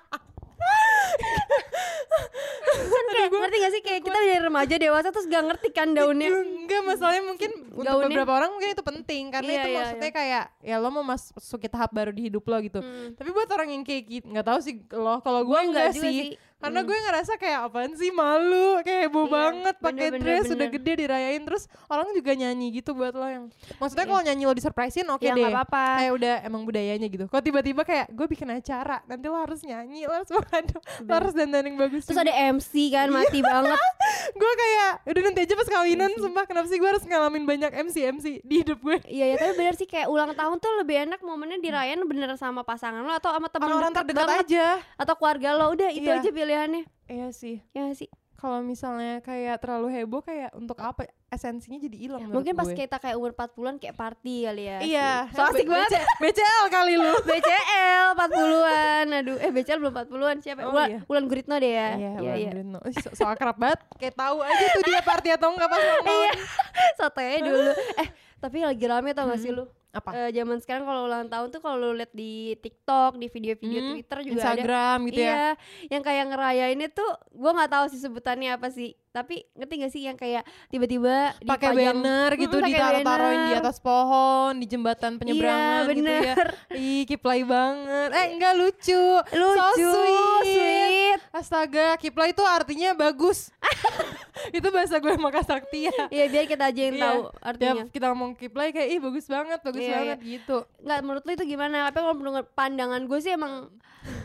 kayak 3.30 3.42
ngerti 3.46 3.58
gak 3.58 3.72
sih 3.72 3.82
kayak 3.82 4.02
kita 4.04 4.18
dari 4.18 4.40
remaja 4.42 4.76
dewasa 4.76 5.08
terus 5.10 5.26
gak 5.26 5.44
ngerti 5.46 5.68
kan 5.72 5.88
daunnya 5.94 6.30
Enggak 6.30 6.82
masalahnya 6.86 7.24
mungkin 7.26 7.50
untuk 7.74 7.98
beberapa 8.06 8.32
orang 8.34 8.50
mungkin 8.54 8.70
itu 8.74 8.84
penting 8.86 9.24
karena 9.34 9.50
Iya, 9.50 9.58
itu 9.58 9.70
iya, 9.70 9.78
maksudnya 9.82 10.12
kayak 10.14 10.44
ya 10.62 10.76
lo 10.78 10.90
mau 10.94 11.06
masuki 11.06 11.66
tahap 11.66 11.90
baru 11.90 12.14
di 12.14 12.30
hidup 12.30 12.44
lo 12.46 12.58
gitu. 12.62 12.80
Hmm. 12.82 13.18
Tapi 13.18 13.30
buat 13.34 13.50
orang 13.50 13.70
yang 13.74 13.82
kayak 13.82 14.04
gitu 14.06 14.26
nggak 14.30 14.46
tahu 14.46 14.60
sih 14.62 14.76
lo 14.94 15.18
kalau 15.22 15.42
gue 15.42 15.50
Gua 15.50 15.66
enggak, 15.66 15.90
enggak 15.90 15.98
juga 15.98 16.10
sih. 16.10 16.18
sih. 16.34 16.49
Karena 16.60 16.80
Hmm. 16.80 16.88
gue 16.88 16.98
ngerasa 17.00 17.34
kayak 17.36 17.60
apaan 17.66 17.94
sih 17.94 18.12
malu, 18.12 18.80
kayak 18.82 19.08
heboh 19.08 19.26
Iya, 19.26 19.34
banget 19.34 19.76
pakai 19.80 20.08
dress 20.14 20.44
bener, 20.44 20.56
udah 20.56 20.68
gede 20.70 20.92
dirayain 20.98 21.42
terus 21.42 21.64
orang 21.88 22.12
juga 22.12 22.32
nyanyi 22.34 22.68
gitu 22.74 22.92
buat 22.92 23.12
lo 23.12 23.24
yang. 23.24 23.46
Maksudnya 23.78 24.04
Iya. 24.04 24.12
kalau 24.12 24.22
nyanyi 24.22 24.44
lo 24.44 24.54
disurprisein 24.54 25.08
oke 25.08 25.22
Ya 25.22 25.32
deh. 25.32 25.40
nggak 25.42 25.56
apa-apa 25.56 25.84
Kayak 25.98 26.14
udah 26.14 26.36
emang 26.44 26.62
budayanya 26.62 27.08
gitu. 27.08 27.26
Kalau 27.26 27.40
tiba-tiba 27.42 27.82
kayak 27.82 28.08
gue 28.10 28.28
bikin 28.28 28.50
acara, 28.50 29.00
nanti 29.06 29.26
lo 29.26 29.36
harus 29.36 29.60
nyanyi, 29.62 30.04
lo 30.04 30.14
harus 30.14 30.28
mengadu, 30.36 30.78
lo 31.00 31.14
harus 31.14 31.34
dandanin 31.34 31.76
bagus. 31.76 32.04
Terus 32.04 32.20
ada 32.20 32.34
MC 32.52 32.72
kan 32.90 33.08
mati 33.08 33.40
banget 33.40 33.80
gue 34.36 34.52
kayak 34.54 34.92
udah 35.08 35.22
nanti 35.24 35.40
aja 35.42 35.54
pas 35.56 35.70
kawinan 35.70 36.12
sumpah 36.14 36.44
kenapa 36.44 36.68
sih 36.68 36.76
gue 36.76 36.90
harus 36.90 37.04
ngalamin 37.04 37.44
banyak 37.46 37.72
MC 37.72 37.96
MC 38.12 38.26
di 38.42 38.56
hidup 38.60 38.80
gue. 38.80 39.00
Iya 39.06 39.26
ya 39.28 39.36
tapi 39.38 39.54
bener 39.56 39.74
sih 39.74 39.86
kayak 39.86 40.08
ulang 40.08 40.34
tahun 40.34 40.58
tuh 40.58 40.76
lebih 40.78 41.08
enak 41.08 41.20
momennya 41.22 41.58
dirayain 41.58 42.04
bener 42.04 42.36
sama 42.36 42.62
pasangan 42.62 43.00
lo 43.00 43.14
atau 43.14 43.32
sama 43.32 43.48
terdekat 43.48 43.96
banget. 44.20 44.44
aja. 44.44 44.68
atau 44.98 45.14
keluarga 45.16 45.50
lo 45.54 45.72
udah 45.72 45.90
itu 45.90 46.04
Iya. 46.04 46.20
aja 46.20 46.30
pilihannya? 46.50 46.84
Iya 47.06 47.28
sih. 47.30 47.62
ya 47.70 47.86
nggak 47.86 47.96
sih? 47.96 48.10
Kalau 48.34 48.64
misalnya 48.64 49.20
kayak 49.20 49.60
terlalu 49.60 49.92
heboh 49.94 50.24
kayak 50.24 50.56
untuk 50.56 50.80
apa 50.80 51.04
esensinya 51.28 51.76
jadi 51.78 51.92
hilang 51.94 52.24
menurut 52.24 52.40
mungkin 52.40 52.56
pas 52.56 52.66
gue. 52.66 52.74
kita 52.74 52.96
kayak 52.96 53.14
umur 53.14 53.36
40-an 53.36 53.76
kayak 53.78 53.94
party 53.94 54.48
kali 54.48 54.64
ya. 54.64 54.78
Iya, 54.80 55.10
so 55.30 55.44
asik 55.44 55.68
B- 55.68 55.76
banget 55.76 55.92
BC- 55.92 56.08
BCL 56.40 56.66
kali 56.72 56.94
lu. 56.96 57.14
BCL 57.30 58.08
40-an 58.16 59.06
aduh 59.14 59.38
eh 59.38 59.52
BCL 59.52 59.78
belum 59.78 59.94
40-an 59.94 60.38
siapa? 60.40 60.60
Oh, 60.64 60.72
Wulan, 60.72 60.88
iya. 60.88 61.00
Wulan 61.06 61.26
Guritno 61.28 61.56
deh 61.58 61.68
ya. 61.70 61.90
Iya, 61.94 62.12
iya 62.18 62.34
iya. 62.40 62.52
Ih, 62.56 62.96
So, 62.98 63.12
so 63.12 63.24
akrab 63.28 63.60
banget. 63.60 63.84
Kayak 64.00 64.16
tahu 64.16 64.38
aja 64.40 64.66
tuh 64.72 64.84
dia 64.84 65.02
party 65.12 65.30
atau 65.30 65.48
enggak 65.52 65.68
pas 65.68 65.78
ulang 65.78 66.00
tahun. 66.02 66.16
iya 66.16 66.32
sotonya 66.98 67.40
dulu. 67.44 67.72
Eh 68.00 68.08
tapi 68.40 68.58
lagi 68.64 68.86
rame 68.88 69.12
tau 69.12 69.28
gak 69.28 69.36
sih 69.38 69.52
lu 69.52 69.68
Apa? 69.90 70.10
eh, 70.14 70.30
zaman 70.32 70.58
sekarang 70.58 70.84
kalau 70.84 71.02
ulang 71.04 71.26
tahun 71.26 71.50
tuh 71.50 71.60
kalau 71.60 71.82
lu 71.82 71.98
lihat 71.98 72.12
di 72.12 72.32
TikTok, 72.56 73.16
di 73.16 73.26
video-video 73.26 73.80
Hmm, 73.80 73.90
Twitter 73.92 74.18
juga 74.22 74.30
ada. 74.30 74.38
Instagram 74.54 74.98
gitu 75.08 75.18
ya. 75.20 75.26
iya, 75.26 75.46
yang 75.90 76.02
kayak 76.02 76.26
ngerayainnya 76.28 76.90
tuh 76.90 77.10
gua 77.32 77.52
nggak 77.54 77.72
tahu 77.72 77.86
sih 77.88 78.00
sebutannya 78.00 78.50
apa 78.52 78.70
sih. 78.70 78.94
Tapi 79.10 79.42
ngerti 79.52 79.74
gak 79.76 79.92
sih 79.92 80.02
yang 80.06 80.14
kayak 80.14 80.46
tiba-tiba 80.70 81.34
Pakai 81.42 81.74
banner 81.74 82.30
gitu 82.38 82.62
pakai 82.62 82.70
ditaruh-taruhin 82.70 83.42
di 83.42 83.54
atas 83.58 83.78
pohon, 83.80 84.54
di 84.54 84.66
jembatan 84.66 85.18
penyeberangan 85.18 85.82
iya, 85.82 85.90
gitu 85.90 86.06
ya. 86.06 86.22
bener. 86.38 86.48
Ih, 86.78 87.02
kiplay 87.04 87.42
banget. 87.42 88.10
Eh, 88.14 88.28
enggak 88.30 88.54
lucu. 88.54 89.04
Lucu, 89.34 89.58
So 89.58 89.66
sweet. 89.74 90.46
sweet. 90.46 91.20
Astaga, 91.32 91.98
kiplay 91.98 92.30
itu 92.30 92.44
artinya 92.44 92.94
bagus. 92.94 93.50
itu 94.52 94.68
bahasa 94.70 94.96
gue 94.98 95.14
maka 95.16 95.42
sakti 95.42 95.86
ya. 95.86 95.96
Iya, 96.08 96.26
biar 96.28 96.46
kita 96.46 96.64
aja 96.66 96.82
yang 96.82 96.96
Iya. 96.96 97.06
tahu 97.06 97.20
Tiap 97.24 97.42
artinya. 97.42 97.84
kita 97.88 98.06
ngomong 98.08 98.32
kiplay 98.34 98.70
kayak 98.70 98.90
ih 98.90 99.00
bagus 99.00 99.26
banget, 99.26 99.60
bagus 99.60 99.82
Iya, 99.82 99.94
banget 99.96 100.18
gitu. 100.22 100.58
Nggak 100.80 101.00
menurut 101.02 101.24
lu 101.24 101.32
itu 101.32 101.46
gimana? 101.46 101.78
Tapi 101.86 101.98
kalau 102.00 102.16
menurut 102.16 102.48
pandangan 102.52 103.02
gue 103.02 103.20
sih 103.20 103.32
emang 103.32 103.70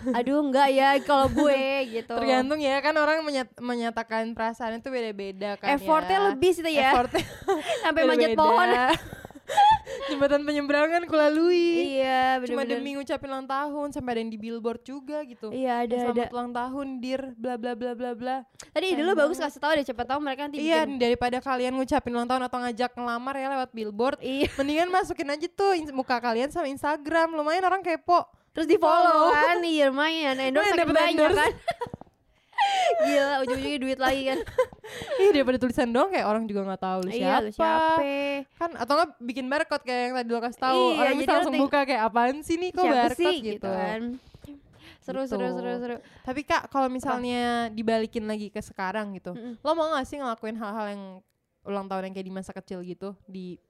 aduh 0.06 0.38
enggak 0.40 0.68
ya 0.70 0.88
kalau 1.00 1.26
gue 1.28 1.58
gitu. 1.90 2.14
Tergantung 2.14 2.58
ya 2.58 2.78
kan 2.78 2.94
orang 2.94 3.20
menyat- 3.20 3.58
menyatakan 3.58 4.30
perasaan 4.30 4.78
itu 4.78 4.88
beda-beda 4.88 5.56
kan 5.56 5.74
Effortnya 5.74 6.18
ya. 6.18 6.24
lebih 6.30 6.50
sih 6.52 6.62
ya. 6.64 6.90
Effortnya 6.90 7.24
Sampai 7.82 8.02
manjat 8.04 8.32
pohon. 8.34 8.68
Jembatan 10.08 10.42
penyeberangan 10.42 11.04
kulalui. 11.04 11.96
iya, 11.96 12.36
Cuma 12.40 12.64
bener-bener. 12.64 12.80
demi 12.80 12.90
ngucapin 12.94 13.28
ulang 13.28 13.44
tahun 13.44 13.88
sampai 13.90 14.10
ada 14.12 14.20
yang 14.20 14.32
di 14.32 14.38
billboard 14.38 14.80
juga 14.80 15.20
gitu. 15.24 15.48
Iya, 15.48 15.84
ada 15.84 15.92
ada. 15.92 15.96
Selamat 16.02 16.32
ulang 16.32 16.50
tahun, 16.52 16.86
dir, 16.98 17.20
bla 17.34 17.54
bla 17.56 17.72
bla 17.72 17.92
bla 17.92 18.10
bla. 18.12 18.36
Tadi 18.70 18.86
ide 18.86 19.00
lu 19.00 19.12
Keren 19.12 19.20
bagus 19.20 19.38
kasih 19.38 19.60
tahu 19.60 19.72
deh 19.74 19.84
siapa 19.84 20.04
tahu 20.04 20.18
mereka 20.20 20.40
nanti 20.44 20.58
Iya, 20.60 20.84
bikin. 20.84 20.96
daripada 20.96 21.38
kalian 21.38 21.72
ngucapin 21.74 22.12
ulang 22.12 22.28
tahun 22.28 22.42
atau 22.44 22.58
ngajak 22.60 22.90
ngelamar 22.94 23.34
ya 23.34 23.48
lewat 23.52 23.70
billboard, 23.72 24.18
Iya. 24.20 24.48
mendingan 24.56 24.88
masukin 24.88 25.28
aja 25.28 25.46
tuh 25.46 25.72
muka 25.90 26.16
kalian 26.18 26.48
sama 26.48 26.68
Instagram. 26.68 27.32
Lumayan 27.32 27.64
orang 27.64 27.80
kepo. 27.80 28.24
Terus 28.54 28.70
di 28.70 28.78
follow 28.78 29.34
kan, 29.34 29.58
iya 29.60 29.90
lumayan. 29.90 30.38
Endorse 30.38 30.78
banyak 30.78 31.30
kan. 31.32 31.52
Gila, 32.96 33.34
ujung-ujungnya 33.42 33.80
duit 33.80 33.98
lagi 33.98 34.22
kan. 34.24 34.38
Ih, 35.22 35.30
daripada 35.30 35.56
tulisan 35.56 35.88
doang 35.88 36.08
kayak 36.08 36.24
orang 36.24 36.44
juga 36.44 36.60
nggak 36.64 36.80
tahu 36.80 36.98
lu 37.02 37.10
Iya, 37.10 37.18
siapa. 37.18 37.40
lu 37.40 37.50
siapa? 37.50 38.12
Kan 38.54 38.70
atau 38.74 38.92
nggak 38.94 39.10
bikin 39.20 39.46
barcode 39.46 39.84
kayak 39.84 40.00
yang 40.02 40.14
tadi 40.14 40.28
lo 40.28 40.40
kasih 40.40 40.60
tahu. 40.60 40.78
Iya, 40.78 40.98
orang 40.98 41.14
bisa 41.16 41.30
langsung 41.32 41.54
buka 41.58 41.80
kayak 41.82 42.02
apaan 42.04 42.36
sih 42.40 42.56
nih 42.56 42.70
kok 42.70 42.84
barcode 42.84 43.16
sih 43.16 43.34
gitu. 43.36 43.50
gitu 43.56 43.68
kan. 43.68 44.02
Seru, 44.98 45.20
Gitu. 45.20 45.30
seru, 45.30 45.46
seru, 45.52 45.72
seru. 45.78 45.96
Tapi 46.22 46.40
Kak, 46.42 46.62
kalau 46.68 46.88
misalnya 46.88 47.42
dibalikin 47.68 48.24
lagi 48.24 48.48
ke 48.48 48.58
sekarang 48.58 49.12
gitu, 49.12 49.36
Mm-mm. 49.36 49.60
lo 49.60 49.70
mau 49.72 49.92
gak 49.92 50.08
sih 50.08 50.16
ngelakuin 50.16 50.56
hal-hal 50.56 50.86
yang 50.88 51.02
ulang 51.62 51.86
tahun 51.86 52.08
yang 52.08 52.14
kayak 52.14 52.24
di 52.24 52.34
masa 52.34 52.52
kecil 52.52 52.80
gitu 52.80 53.12
di 53.24 53.60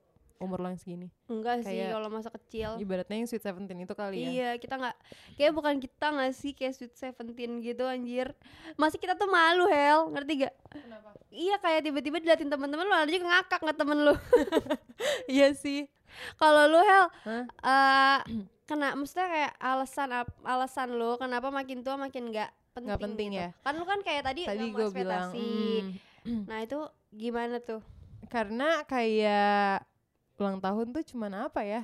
umur 0.44 0.60
lo 0.60 0.68
yang 0.68 0.76
segini? 0.76 1.08
Enggak 1.24 1.60
sih 1.60 1.74
Kayak- 1.74 1.92
kalau 1.92 2.08
masa 2.08 2.28
kecil. 2.28 2.70
Ibaratnya 2.76 3.16
yang 3.16 3.26
Sweet 3.26 3.42
Seventeen 3.42 3.80
itu 3.80 3.92
kali 3.92 4.16
ya. 4.18 4.28
Iya, 4.28 4.50
kita 4.56 4.74
nggak 4.76 4.96
kayak 5.34 5.52
bukan 5.52 5.74
kita 5.78 6.06
nggak 6.08 6.32
sih 6.32 6.52
kayak 6.52 6.72
Sweet 6.72 6.94
Seventeen 6.94 7.58
gitu 7.58 7.82
anjir. 7.82 8.36
Masih 8.74 8.96
kita 8.96 9.14
tuh 9.14 9.26
malu, 9.26 9.64
Hel. 9.66 10.08
Ngerti 10.08 10.32
gak? 10.42 10.54
Kenapa? 10.70 11.08
Iya, 11.28 11.56
kayak 11.58 11.80
tiba-tiba 11.82 12.16
diliatin 12.18 12.46
teman-teman 12.46 12.84
lu 12.84 12.94
ada 12.94 13.08
juga 13.08 13.26
ngakak 13.28 13.60
nggak 13.60 13.76
temen 13.76 13.98
lu. 14.02 14.14
Iya 15.26 15.52
sih. 15.52 15.90
Kalau 16.34 16.68
lu, 16.68 16.78
Hel, 16.78 17.04
Hah? 17.24 17.44
eh 17.44 18.18
kena 18.68 18.94
maksudnya 18.94 19.26
kayak 19.26 19.52
alasan 19.58 20.08
alasan 20.40 20.88
lu 20.90 21.18
kenapa 21.18 21.50
makin 21.50 21.82
tua 21.82 21.98
makin 21.98 22.30
nggak 22.30 22.48
penting, 22.72 22.86
Nggak 22.86 23.00
penting 23.02 23.28
gitu. 23.30 23.40
ya? 23.40 23.48
Kan 23.60 23.74
lu 23.76 23.84
kan 23.84 24.00
kayak 24.00 24.22
tadi 24.24 24.42
Tadi 24.44 24.66
gue 24.68 24.88
bilang, 24.90 25.28
ekspektasi. 25.30 25.50
mm, 26.24 26.42
Nah, 26.46 26.58
itu 26.60 26.78
gimana 27.10 27.58
tuh? 27.58 27.82
karena 28.24 28.82
kayak 28.84 29.84
ulang 30.36 30.58
tahun 30.58 30.86
tuh 30.90 31.02
cuman 31.06 31.32
apa 31.44 31.62
ya? 31.62 31.82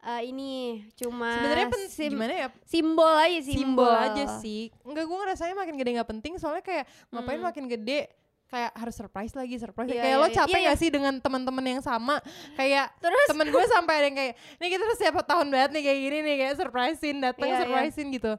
Eh 0.00 0.28
ini 0.28 0.52
cuma 0.94 1.32
Sebenarnya 1.32 1.66
pen- 1.66 1.88
sim- 1.88 2.12
gimana 2.12 2.32
ya? 2.34 2.48
simbol 2.62 3.14
aja 3.14 3.38
simbol. 3.40 3.56
Simbol 3.56 3.92
aja 3.94 4.24
sih. 4.38 4.68
Enggak 4.82 5.04
gue 5.04 5.16
ngerasanya 5.16 5.54
makin 5.54 5.74
gede 5.74 5.90
nggak 5.92 6.10
penting 6.10 6.32
soalnya 6.36 6.60
kayak 6.60 6.84
ngapain 7.08 7.36
Hmm. 7.36 7.48
makin 7.48 7.64
gede 7.66 8.12
kayak 8.44 8.70
harus 8.70 8.94
surprise 8.94 9.32
lagi 9.32 9.56
surprise 9.56 9.88
Iya, 9.88 9.98
kayak 9.98 10.12
iya, 10.12 10.20
lo 10.20 10.28
iya. 10.28 10.36
capek 10.36 10.52
Iya, 10.54 10.68
gak 10.68 10.78
sih 10.78 10.88
dengan 10.88 11.14
teman-teman 11.18 11.64
yang 11.64 11.80
sama 11.80 12.20
kayak 12.54 12.86
Terus 13.00 13.26
temen 13.26 13.48
gue 13.48 13.64
sampai 13.66 13.94
ada 13.96 14.06
yang 14.06 14.14
kayak 14.14 14.34
nih 14.60 14.68
kita 14.68 14.82
udah 14.84 14.98
siapa 15.00 15.20
tahun 15.22 15.46
banget 15.48 15.70
nih 15.72 15.82
kayak 15.82 15.98
gini 15.98 16.18
nih 16.20 16.36
kayak 16.38 16.54
surprisein 16.54 17.18
datang 17.18 17.48
Iya, 17.48 17.56
iya. 17.56 17.60
surprisein 17.64 18.08
gitu 18.12 18.32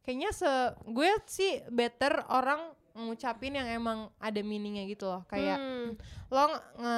kayaknya 0.00 0.30
se 0.32 0.50
gue 0.82 1.08
sih 1.24 1.52
better 1.68 2.24
orang 2.26 2.58
ngucapin 2.92 3.52
yang 3.52 3.68
emang 3.72 3.98
ada 4.16 4.40
meaningnya 4.40 4.84
gitu 4.84 5.04
loh 5.04 5.22
kayak 5.24 5.56
hmm, 5.56 5.88
lo 6.28 6.44
nge 6.76 6.94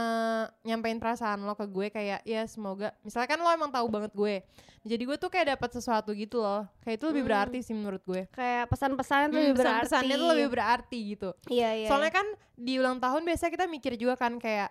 nyampein 0.62 0.96
perasaan 0.96 1.40
lo 1.40 1.52
ke 1.52 1.64
gue 1.64 1.86
kayak 1.88 2.20
ya 2.22 2.42
semoga 2.44 2.92
misalkan 3.00 3.36
lo 3.36 3.48
emang 3.48 3.68
tahu 3.68 3.86
banget 3.86 4.12
gue 4.12 4.34
jadi 4.82 4.98
gue 5.00 5.16
tuh 5.16 5.28
kayak 5.28 5.52
dapat 5.52 5.70
sesuatu 5.72 6.10
gitu 6.10 6.38
loh 6.38 6.64
kayak 6.80 6.96
itu 6.96 7.06
lebih 7.06 7.22
Hmm. 7.22 7.30
berarti 7.30 7.58
sih 7.60 7.72
menurut 7.72 8.02
gue 8.02 8.26
kayak 8.28 8.66
pesan-pesan 8.66 9.20
Hmm, 9.24 9.34
lebih 9.34 9.52
berarti. 9.54 9.64
pesan-pesannya 9.84 10.16
tuh 10.16 10.28
lebih 10.28 10.48
berarti 10.50 10.98
gitu 11.10 11.30
Iya, 11.46 11.70
iya. 11.76 11.88
soalnya 11.88 12.12
kan 12.12 12.26
di 12.54 12.72
ulang 12.76 12.98
tahun 12.98 13.22
biasa 13.22 13.48
kita 13.48 13.64
mikir 13.66 13.94
juga 13.94 14.14
kan 14.16 14.36
kayak 14.36 14.70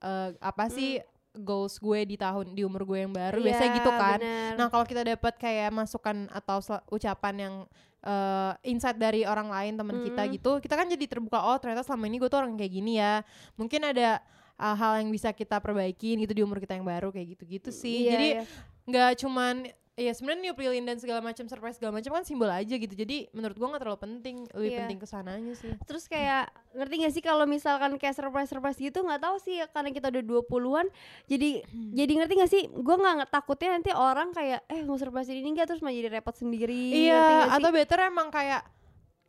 eh, 0.00 0.28
apa 0.38 0.66
sih 0.68 0.98
goals 1.34 1.78
gue 1.78 2.04
di 2.04 2.16
tahun 2.16 2.52
di 2.52 2.60
umur 2.60 2.84
gue 2.84 2.98
yang 3.00 3.10
baru 3.10 3.38
biasa 3.38 3.62
Iya, 3.62 3.74
gitu 3.74 3.90
kan 3.90 4.18
bener. 4.18 4.52
nah 4.54 4.66
kalau 4.66 4.84
kita 4.84 5.00
dapat 5.02 5.34
kayak 5.36 5.70
masukan 5.70 6.28
atau 6.28 6.60
ucapan 6.88 7.34
yang 7.38 7.54
eh, 8.02 8.52
insight 8.66 8.98
dari 8.98 9.22
orang 9.22 9.46
lain 9.46 9.72
teman 9.74 10.02
kita 10.02 10.22
Mm. 10.22 10.30
gitu 10.36 10.52
kita 10.58 10.74
kan 10.74 10.86
jadi 10.86 11.04
terbuka 11.06 11.38
oh 11.40 11.56
ternyata 11.56 11.82
selama 11.82 12.04
ini 12.06 12.16
gue 12.18 12.26
tuh 12.26 12.38
orang 12.38 12.54
kayak 12.54 12.72
gini 12.72 12.98
ya 12.98 13.22
mungkin 13.54 13.80
ada 13.86 14.18
uh, 14.58 14.74
hal 14.74 15.02
yang 15.02 15.10
bisa 15.10 15.30
kita 15.30 15.58
perbaikin 15.58 16.18
gitu 16.20 16.34
di 16.34 16.42
umur 16.42 16.58
kita 16.58 16.74
yang 16.74 16.84
baru 16.84 17.10
kayak 17.10 17.38
gitu-gitu 17.38 17.70
sih 17.70 18.06
Iya, 18.06 18.10
jadi 18.10 18.28
iya. 18.38 18.42
nggak 18.82 19.10
cuman 19.22 19.54
ya 19.92 20.08
sebenarnya 20.16 20.48
new 20.48 20.56
lilin 20.56 20.88
dan 20.88 20.96
segala 20.96 21.20
macam 21.20 21.44
surprise 21.44 21.76
segala 21.76 22.00
macam 22.00 22.16
kan 22.16 22.24
simbol 22.24 22.48
aja 22.48 22.72
gitu. 22.72 22.90
Jadi 22.90 23.28
menurut 23.30 23.52
gua 23.54 23.76
nggak 23.76 23.82
terlalu 23.84 24.00
penting 24.00 24.36
lebih 24.50 24.70
Iya. 24.72 24.78
penting 24.84 24.98
ke 24.98 25.06
sananya 25.06 25.52
sih. 25.52 25.72
Terus 25.84 26.08
kayak 26.08 26.48
ngerti 26.72 26.94
gak 27.04 27.12
sih 27.12 27.20
kalau 27.20 27.44
misalkan 27.44 28.00
kayak 28.00 28.16
surprise-surprise 28.16 28.80
gitu 28.80 29.04
nggak 29.04 29.20
tahu 29.20 29.36
sih 29.38 29.60
karena 29.68 29.92
kita 29.92 30.08
udah 30.08 30.24
20-an 30.24 30.86
jadi 31.26 31.60
Hmm. 31.68 31.92
jadi 31.92 32.12
ngerti 32.16 32.32
gak 32.34 32.50
sih? 32.50 32.62
Gue 32.72 32.96
nggak 32.96 33.28
takutnya 33.28 33.76
nanti 33.76 33.92
orang 33.92 34.32
kayak 34.32 34.64
eh 34.66 34.80
mau 34.80 34.96
surprise 34.96 35.28
ini 35.28 35.44
enggak 35.44 35.68
terus 35.68 35.84
malah 35.84 35.92
jadi 35.92 36.08
repot 36.10 36.32
sendiri 36.32 37.04
iya 37.04 37.52
atau 37.52 37.68
better 37.68 38.08
emang 38.08 38.32
kayak 38.32 38.64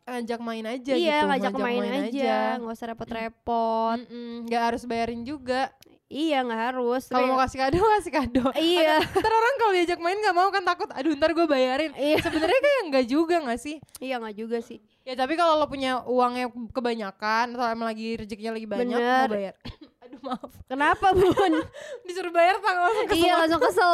ngajak 0.04 0.40
main 0.40 0.64
aja 0.64 0.92
iya 0.92 1.16
gitu 1.16 1.28
ngajak 1.32 1.54
main, 1.56 2.08
aja 2.08 2.60
nggak 2.60 2.72
usah 2.72 2.88
repot-repot. 2.92 3.98
Nggak 4.44 4.62
harus 4.62 4.82
bayarin 4.84 5.24
juga 5.24 5.72
iya 6.08 6.44
nggak 6.44 6.62
harus. 6.72 7.02
Kalau 7.08 7.26
mau 7.34 7.40
kasih 7.44 7.58
kado 7.64 7.78
kasih 7.98 8.12
kado. 8.12 8.44
Iya. 8.56 9.00
Ntar 9.02 9.32
orang 9.32 9.54
kalau 9.60 9.72
diajak 9.72 10.00
main 10.00 10.18
nggak 10.20 10.36
mau 10.36 10.48
kan 10.52 10.62
takut 10.62 10.88
aduh 10.92 11.12
ntar 11.16 11.32
gue 11.32 11.46
bayarin. 11.48 11.92
Iya. 11.96 12.22
Sebenarnya 12.24 12.60
kayak 12.60 12.82
nggak 12.90 13.06
juga 13.08 13.36
nggak 13.44 13.60
sih? 13.60 13.76
Iya 14.00 14.20
nggak 14.20 14.36
juga 14.36 14.58
sih. 14.64 14.78
Ya 15.04 15.12
tapi 15.16 15.36
kalau 15.36 15.60
lo 15.60 15.66
punya 15.68 16.00
uangnya 16.08 16.48
kebanyakan 16.72 17.56
atau 17.56 17.68
emang 17.68 17.92
lagi 17.92 18.16
rezekinya 18.16 18.56
lagi 18.56 18.64
banyak 18.64 18.96
Bener. 18.96 19.28
mau 19.28 19.34
bayar 19.36 19.54
maaf. 20.24 20.50
Kenapa 20.64 21.12
bun? 21.12 21.52
Disuruh 22.06 22.30
bayar 22.30 22.56
tanggal 22.58 22.82
langsung 22.84 23.06
kesel. 23.06 23.20
iya 23.22 23.32
langsung 23.36 23.62
kesel. 23.62 23.92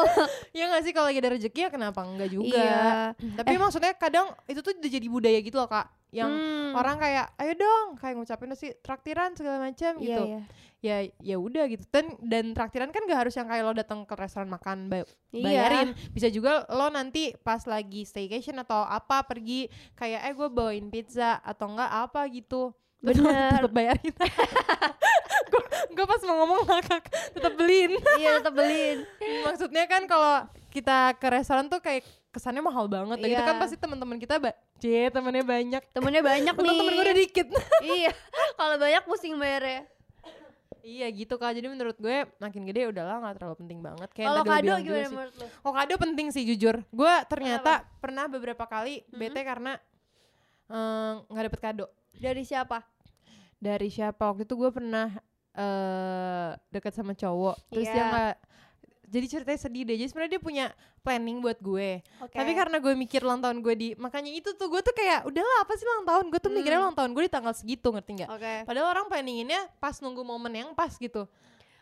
Ya 0.51 0.65
nggak 0.67 0.83
sih 0.83 0.93
kalau 0.93 1.07
lagi 1.07 1.19
ada 1.19 1.31
rezeki 1.31 1.61
ya 1.61 1.71
kenapa 1.71 2.01
enggak 2.01 2.31
juga? 2.31 2.55
Iya. 2.55 2.87
Tapi 3.37 3.55
maksudnya 3.57 3.93
kadang 3.93 4.31
itu 4.45 4.61
tuh 4.61 4.73
udah 4.73 4.91
jadi 4.91 5.07
budaya 5.07 5.39
gitu 5.39 5.57
loh 5.57 5.67
kak. 5.67 5.87
Yang 6.11 6.31
Hmm. 6.33 6.73
orang 6.73 6.97
kayak 6.97 7.27
ayo 7.37 7.53
dong 7.57 7.87
kayak 7.95 8.15
ngucapin 8.17 8.51
sih 8.53 8.75
traktiran 8.77 9.31
segala 9.33 9.59
macam 9.61 9.95
iya, 9.97 10.03
gitu. 10.05 10.23
iya. 10.25 10.41
ya 10.81 10.97
ya 11.21 11.37
udah 11.37 11.65
gitu. 11.67 11.87
Dan 11.87 12.19
dan 12.21 12.51
traktiran 12.51 12.89
kan 12.89 13.05
gak 13.05 13.21
harus 13.21 13.35
yang 13.35 13.47
kayak 13.47 13.63
lo 13.63 13.71
datang 13.73 14.03
ke 14.03 14.15
restoran 14.15 14.49
makan 14.49 14.87
ba- 14.87 15.07
Iya. 15.29 15.45
bayarin. 15.45 15.89
Bisa 16.09 16.27
juga 16.29 16.67
lo 16.67 16.89
nanti 16.89 17.31
pas 17.37 17.63
lagi 17.65 18.03
staycation 18.03 18.57
atau 18.57 18.81
apa 18.81 19.23
pergi 19.23 19.69
kayak 19.93 20.21
eh 20.25 20.33
gue 20.33 20.49
bawain 20.49 20.89
pizza 20.89 21.39
atau 21.39 21.71
enggak 21.71 21.91
apa 21.91 22.27
gitu. 22.29 22.75
Bener. 23.01 23.65
tetap 23.65 23.73
bayarin 23.73 24.13
gue 25.90 26.06
pas 26.06 26.20
mau 26.25 26.37
ngomong 26.42 26.61
ngakak 26.64 27.04
tetap 27.32 27.52
beliin. 27.54 27.92
Iya 28.16 28.40
tetap 28.40 28.54
beliin. 28.54 28.99
Maksudnya 29.44 29.85
kan 29.85 30.02
kalau 30.04 30.47
kita 30.70 31.18
ke 31.18 31.26
restoran 31.28 31.66
tuh 31.66 31.78
kayak 31.78 32.04
kesannya 32.30 32.62
mahal 32.62 32.87
banget. 32.87 33.18
Dan 33.18 33.28
itu 33.28 33.42
Iya. 33.42 33.49
kan 33.49 33.56
pasti 33.59 33.76
teman-teman 33.76 34.16
kita 34.16 34.38
ba 34.38 34.52
Cie, 34.80 35.12
temennya 35.12 35.44
banyak. 35.44 35.82
Temennya 35.92 36.23
banyak 36.25 36.54
nih 36.56 36.70
temen 36.73 36.92
gue 36.94 37.04
udah 37.04 37.16
dikit. 37.18 37.47
Iya. 37.85 38.12
Kalau 38.54 38.76
banyak 38.76 39.02
pusing 39.04 39.35
bayarnya. 39.37 39.85
Iya 40.80 41.12
gitu 41.12 41.37
kak, 41.37 41.52
jadi 41.52 41.68
menurut 41.68 41.92
gue 42.00 42.25
makin 42.40 42.64
gede 42.64 42.88
udahlah 42.88 43.20
nggak 43.20 43.35
terlalu 43.37 43.56
penting 43.61 43.85
banget. 43.85 44.09
Kayak 44.16 44.28
kalau 44.32 44.42
kado 44.49 44.75
gimana 44.80 45.04
sih. 45.04 45.12
menurut 45.12 45.35
lo 45.37 45.47
Oh 45.61 45.73
kado 45.76 45.94
penting 46.00 46.26
sih 46.32 46.42
jujur, 46.49 46.80
gue 46.88 47.14
ternyata 47.28 47.85
pernah 48.00 48.25
beberapa 48.25 48.64
kali 48.64 49.04
bete 49.12 49.44
karena 49.44 49.76
nggak 51.28 51.44
dapet 51.52 51.61
kado. 51.61 51.87
Dari 52.16 52.49
siapa? 52.49 52.80
Dari 53.61 53.92
siapa? 53.92 54.32
Waktu 54.32 54.49
itu 54.49 54.56
gue 54.56 54.70
pernah 54.73 55.12
eh 55.61 56.49
deket 56.71 56.93
sama 56.93 57.12
cowok, 57.12 57.57
terus 57.69 57.87
dia 57.87 57.95
Iya. 57.95 58.07
nggak 58.09 58.35
jadi 59.07 59.26
ceritanya 59.29 59.61
sedih 59.61 59.83
deh, 59.85 59.97
jadi 59.97 60.07
sebenarnya 60.07 60.33
dia 60.33 60.40
punya 60.40 60.64
planning 61.00 61.38
buat 61.38 61.59
gue, 61.59 61.99
Oke. 62.21 62.31
tapi 62.33 62.52
karena 62.52 62.79
gue 62.79 62.95
mikir 62.95 63.21
ulang 63.21 63.38
tahun 63.38 63.59
gue 63.59 63.75
di 63.75 63.88
makanya 63.97 64.31
itu 64.31 64.55
tuh 64.55 64.67
gue 64.67 64.81
tuh 64.81 64.93
kayak 64.93 65.26
udahlah 65.26 65.57
apa 65.61 65.73
sih 65.75 65.85
ulang 65.85 66.07
tahun, 66.07 66.25
gue 66.29 66.38
tuh 66.38 66.49
mikirnya 66.49 66.79
Hmm. 66.79 66.87
ulang 66.87 66.97
tahun 66.97 67.11
gue 67.11 67.23
di 67.23 67.33
tanggal 67.33 67.50
segitu 67.52 67.88
ngerti 67.88 68.11
nggak? 68.17 68.31
oke 68.31 68.52
Padahal 68.64 68.87
orang 68.88 69.07
planninginnya 69.07 69.61
pas 69.76 69.99
nunggu 69.99 70.23
momen 70.23 70.52
yang 70.55 70.71
pas 70.73 70.95
gitu. 70.95 71.26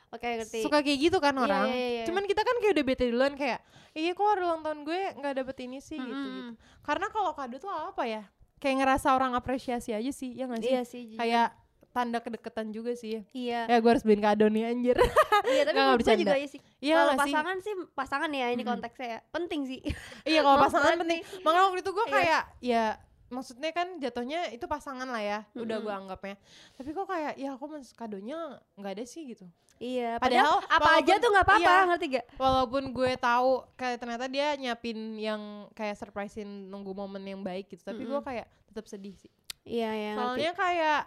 oke 0.09 0.25
ngerti 0.25 0.65
suka 0.65 0.81
kayak 0.81 0.99
gitu 1.05 1.19
kan 1.19 1.31
Iya, 1.31 1.43
orang 1.43 1.65
iya, 1.69 1.89
iya. 1.93 2.05
cuman 2.05 2.25
kita 2.25 2.41
kan 2.41 2.57
kayak 2.59 2.73
udah 2.73 2.85
bete 2.87 3.05
duluan 3.07 3.35
kayak 3.35 3.61
iya 3.93 4.11
kok 4.11 4.25
hari 4.25 4.41
ulang 4.41 4.63
tahun 4.63 4.79
gue 4.83 5.01
nggak 5.15 5.35
dapet 5.37 5.57
ini 5.61 5.79
sih 5.79 6.01
gitu 6.01 6.09
gitu 6.09 6.41
Mm-mm. 6.49 6.57
karena 6.81 7.07
kalau 7.09 7.37
kado 7.37 7.57
tuh 7.59 7.69
apa 7.69 8.03
ya 8.03 8.25
kayak 8.57 8.77
ngerasa 8.81 9.13
orang 9.13 9.37
apresiasi 9.37 9.93
aja 9.93 10.09
sih 10.09 10.33
ya 10.33 10.49
nggak 10.49 10.59
sih 10.59 10.73
iya 10.73 10.83
sih 10.83 11.03
kayak 11.13 11.53
tanda 11.91 12.19
kedekatan 12.19 12.69
juga 12.69 12.93
sih. 12.93 13.25
Iya. 13.31 13.67
Ya 13.67 13.77
gue 13.77 13.91
harus 13.91 14.03
beliin 14.03 14.21
kado 14.21 14.47
nih 14.47 14.65
anjir. 14.67 14.97
Iya 15.39 15.63
tapi 15.65 15.75
Nggak, 15.75 15.87
gue 15.87 15.99
bercanda. 16.03 16.21
juga 16.21 16.35
iya 16.35 16.49
sih. 16.51 16.61
Iya 16.79 16.95
kalau 16.95 17.13
sih? 17.15 17.21
pasangan 17.23 17.57
sih 17.59 17.75
pasangan 17.95 18.31
ya 18.31 18.47
ini 18.51 18.63
konteksnya 18.63 19.09
ya. 19.09 19.21
Penting 19.29 19.61
sih. 19.65 19.81
Iya 20.29 20.41
kalau 20.43 20.59
pasangan 20.61 20.95
penting. 20.99 21.21
makanya 21.41 21.65
waktu 21.65 21.81
itu 21.81 21.91
gue 21.91 22.05
Iya. 22.05 22.13
kayak 22.13 22.43
ya 22.61 22.85
maksudnya 23.29 23.71
kan 23.71 23.89
jatuhnya 23.99 24.41
itu 24.51 24.65
pasangan 24.65 25.05
lah 25.05 25.21
ya 25.21 25.39
udah 25.55 25.79
Mm-mm. 25.79 25.85
gue 25.85 25.95
anggapnya. 25.95 26.37
Tapi 26.75 26.91
kok 26.91 27.07
kayak 27.07 27.35
ya 27.37 27.55
aku 27.55 27.65
mas 27.67 27.93
kadonya 27.93 28.39
nggak 28.75 28.93
ada 28.95 29.05
sih 29.05 29.25
gitu. 29.27 29.47
Iya 29.79 30.19
Padahal 30.19 30.59
padahal 30.59 30.75
apa 30.75 30.91
aja 30.99 31.13
tuh 31.17 31.31
nggak 31.31 31.47
apa-apa 31.47 31.71
iya. 31.71 31.87
ngerti 31.87 32.07
gak 32.11 32.27
walaupun 32.35 32.83
gue 32.91 33.13
tahu 33.15 33.51
kayak 33.79 33.97
ternyata 33.97 34.27
dia 34.27 34.59
nyiapin 34.59 34.99
yang 35.15 35.41
kayak 35.71 35.95
surprisein 35.95 36.49
nunggu 36.67 36.91
momen 36.91 37.23
yang 37.23 37.41
baik 37.41 37.71
gitu 37.71 37.87
tapi 37.87 38.03
gue 38.03 38.11
Mm-mm. 38.11 38.27
kayak 38.27 38.47
tetap 38.67 38.85
sedih 38.85 39.15
sih. 39.15 39.31
Iya 39.63 39.91
iya 39.93 40.11
ngerti. 40.11 40.25
soalnya 40.25 40.53
kayak 40.53 41.01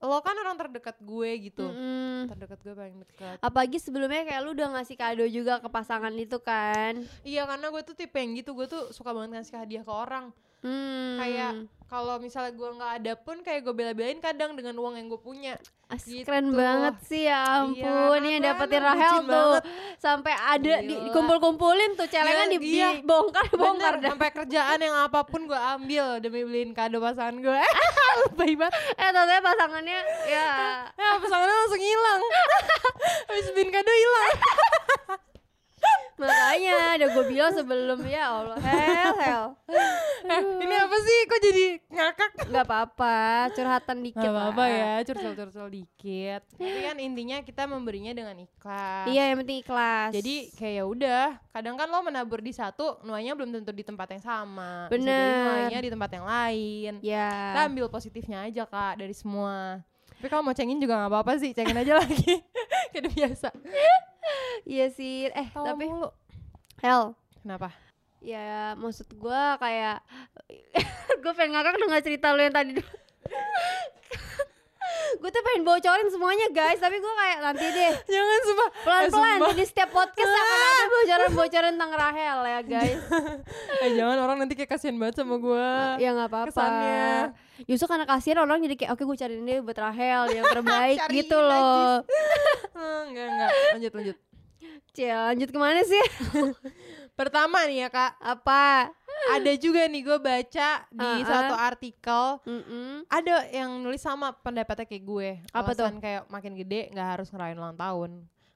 lo 0.00 0.16
kan 0.20 0.32
orang 0.34 0.56
terdekat 0.56 0.96
gue 0.98 1.30
gitu. 1.44 1.60
Mm-mm. 1.62 2.24
terdekat 2.26 2.58
gue 2.58 2.72
paling 2.72 2.96
dekat. 2.98 3.36
Apalagi 3.38 3.76
sebelumnya 3.76 4.24
kayak 4.24 4.40
lu 4.40 4.52
udah 4.52 4.68
ngasih 4.74 4.96
kado 4.96 5.24
juga 5.24 5.60
ke 5.60 5.68
pasangan 5.68 6.12
itu 6.12 6.40
kan? 6.40 7.04
Iya 7.20 7.44
karena 7.44 7.68
gue 7.68 7.82
tuh 7.82 7.92
tipe 7.92 8.16
yang 8.16 8.32
gitu. 8.32 8.52
Gue 8.52 8.64
tuh 8.64 8.88
suka 8.90 9.12
banget 9.12 9.36
ngasih 9.36 9.56
hadiah 9.56 9.84
ke 9.84 9.92
orang. 9.92 10.32
Hmm. 10.60 11.16
Kayak 11.16 11.52
kalau 11.84 12.16
misalnya 12.16 12.52
gue 12.52 12.70
nggak 12.70 12.92
ada 13.00 13.12
pun 13.16 13.40
kayak 13.40 13.60
gue 13.60 13.72
bela-belain 13.72 14.20
kadang 14.20 14.52
dengan 14.52 14.72
uang 14.76 14.96
yang 14.96 15.08
gue 15.08 15.20
punya. 15.20 15.56
Asik, 15.90 16.22
gitu. 16.22 16.30
keren 16.30 16.54
banget 16.54 17.02
sih 17.02 17.26
ya 17.26 17.66
ampun 17.66 17.82
Iya, 17.82 18.22
ini 18.22 18.28
yang 18.30 18.44
kan, 18.46 18.50
dapetin 18.54 18.78
Rahel 18.78 19.10
tuh. 19.10 19.26
banget. 19.26 19.62
sampai 19.98 20.34
ada 20.38 20.74
di, 20.80 20.94
dikumpul-kumpulin 21.02 21.90
tuh 21.98 22.06
celengan 22.06 22.46
Iya, 22.46 22.54
di, 22.54 22.58
iya. 22.62 22.88
dibongkar 23.02 23.50
bongkar 23.50 23.98
Bener, 23.98 24.06
dah. 24.06 24.10
sampai 24.14 24.28
kerjaan 24.30 24.78
yang 24.78 24.94
apa 24.94 25.26
pun 25.26 25.50
gue 25.50 25.58
ambil 25.58 26.22
demi 26.22 26.46
beliin 26.46 26.70
kado 26.70 27.02
pasangan 27.02 27.34
gue 27.34 27.58
lebay 28.26 28.52
banget. 28.58 28.74
Eh 28.98 29.10
ternyata 29.10 29.42
pasangannya 29.44 30.00
ya. 30.26 30.50
Ya 30.86 31.08
pasangannya 31.18 31.56
langsung 31.66 31.82
hilang. 31.82 32.22
Habis 33.28 33.46
beliin 33.54 33.70
kado 33.72 33.92
hilang 33.92 34.34
makanya 36.20 37.00
udah 37.00 37.08
gue 37.16 37.24
bilang 37.26 37.52
sebelum 37.56 37.98
ya 38.04 38.24
Allah 38.28 38.56
hell 38.60 39.14
hell 39.16 39.46
eh, 40.28 40.42
ini 40.60 40.76
apa 40.76 40.96
sih 41.00 41.18
kok 41.24 41.40
jadi 41.40 41.64
ngakak 41.88 42.30
nggak 42.46 42.64
apa-apa 42.68 43.16
curhatan 43.56 43.98
dikit 44.04 44.20
Gak 44.20 44.36
apa-apa 44.36 44.64
ya, 44.68 44.92
curcol-curcol 45.02 45.68
dikit. 45.72 46.42
Tapi 46.54 46.80
kan 46.84 46.96
intinya 47.00 47.40
kita 47.40 47.64
memberinya 47.64 48.12
dengan 48.12 48.36
ikhlas. 48.36 49.08
iya 49.08 49.32
yang 49.32 49.40
penting 49.40 49.64
ikhlas 49.64 50.12
Jadi 50.12 50.52
kayak 50.54 50.74
ya 50.76 50.84
udah, 50.84 51.26
kadang 51.50 51.74
kan 51.80 51.88
lo 51.88 52.04
menabur 52.04 52.44
di 52.44 52.52
satu, 52.52 53.00
nuanya 53.02 53.32
belum 53.32 53.50
tentu 53.50 53.72
di 53.72 53.80
tempat 53.80 54.12
yang 54.12 54.22
sama. 54.22 54.86
Bener. 54.92 55.40
nuanya 55.48 55.78
di 55.80 55.90
tempat 55.90 56.10
yang 56.12 56.26
lain. 56.28 56.92
ya 57.00 57.30
Kita 57.56 57.60
ambil 57.66 57.86
positifnya 57.88 58.44
aja 58.44 58.68
kak 58.68 59.00
dari 59.00 59.16
semua. 59.16 59.80
Tapi 60.20 60.28
kalau 60.28 60.44
mau 60.44 60.52
cengin 60.52 60.76
juga 60.76 61.00
nggak 61.00 61.10
apa-apa 61.10 61.32
sih, 61.40 61.56
cengin 61.56 61.80
aja 61.80 61.96
lagi. 62.04 62.44
Kayak 62.92 63.08
biasa. 63.16 63.48
Iya 64.64 64.86
sih 64.90 65.28
eh 65.28 65.48
Tawa 65.50 65.72
tapi 65.72 65.88
mulu. 65.88 66.08
hell 66.80 67.16
Kenapa? 67.40 67.72
ya 68.20 68.76
maksud 68.76 69.08
gue 69.16 69.42
kayak 69.56 70.04
gue 71.24 71.32
pengen 71.32 71.56
ngakak 71.56 71.80
denger 71.80 72.00
cerita 72.04 72.36
lu 72.36 72.44
yang 72.44 72.52
tadi 72.52 72.76
gue 75.12 75.28
tuh 75.28 75.42
pengen 75.42 75.62
bocorin 75.62 76.06
semuanya 76.06 76.46
guys 76.48 76.76
tapi 76.76 76.96
gue 76.96 77.14
kayak 77.14 77.38
nanti 77.40 77.66
deh 77.66 77.92
Jangan 78.06 78.40
sumpah. 78.42 78.68
pelan-pelan 78.80 79.10
sumpah. 79.32 79.50
jadi 79.50 79.64
setiap 79.64 79.90
podcast 79.90 80.30
akan 80.30 80.58
ada 80.60 80.84
bocoran-bocoran 80.88 81.72
tentang 81.72 81.92
Rahel 81.92 82.38
ya 82.42 82.60
guys 82.62 83.00
Eh 83.82 83.90
jangan 83.92 84.16
orang 84.18 84.36
nanti 84.38 84.54
kayak 84.54 84.70
kasihan 84.70 84.94
banget 84.94 85.18
sama 85.18 85.36
gue. 85.36 85.68
ya 85.98 86.08
nggak 86.10 86.28
apa-apa 86.28 86.48
Kesannya. 86.50 87.14
justru 87.62 87.86
karena 87.86 88.04
kasihan 88.04 88.38
orang 88.40 88.58
jadi 88.60 88.74
kayak 88.74 88.90
oke 88.92 89.02
gue 89.02 89.16
cariin 89.16 89.42
deh 89.42 89.58
buat 89.60 89.76
Rahel 89.76 90.22
yang 90.30 90.46
terbaik 90.54 91.00
gitu 91.08 91.36
loh 91.36 92.00
Eh, 92.72 93.00
enggak, 93.06 93.26
enggak. 93.26 93.50
Lanjut, 93.70 93.92
lanjut. 93.92 94.16
Cie, 94.90 95.12
lanjut 95.12 95.48
ke 95.48 95.58
mana 95.58 95.80
sih 95.82 96.00
Pertama 97.12 97.62
nih 97.64 97.84
ya 97.84 97.88
kak, 97.88 98.16
apa 98.16 98.88
ada 99.32 99.52
juga 99.54 99.80
nih 99.84 100.02
gue 100.02 100.18
baca 100.18 100.68
di 100.86 101.00
Uh-uh. 101.14 101.24
satu 101.24 101.54
artikel 101.54 102.24
Mm-mm. 102.42 103.06
ada 103.06 103.34
yang 103.48 103.70
nulis 103.78 103.98
sama 103.98 104.34
pendapatnya 104.34 104.84
kayak 104.84 105.04
gue 105.04 105.28
Apa 105.50 105.72
tuh? 105.72 105.84
Alasan 105.84 105.98
kayak 105.98 106.26
makin 106.26 106.52
gede 106.54 106.90
nggak 106.90 107.08
harus 107.10 107.28
ngerayain 107.28 107.56
ulang 107.56 107.74
tahun 107.74 108.10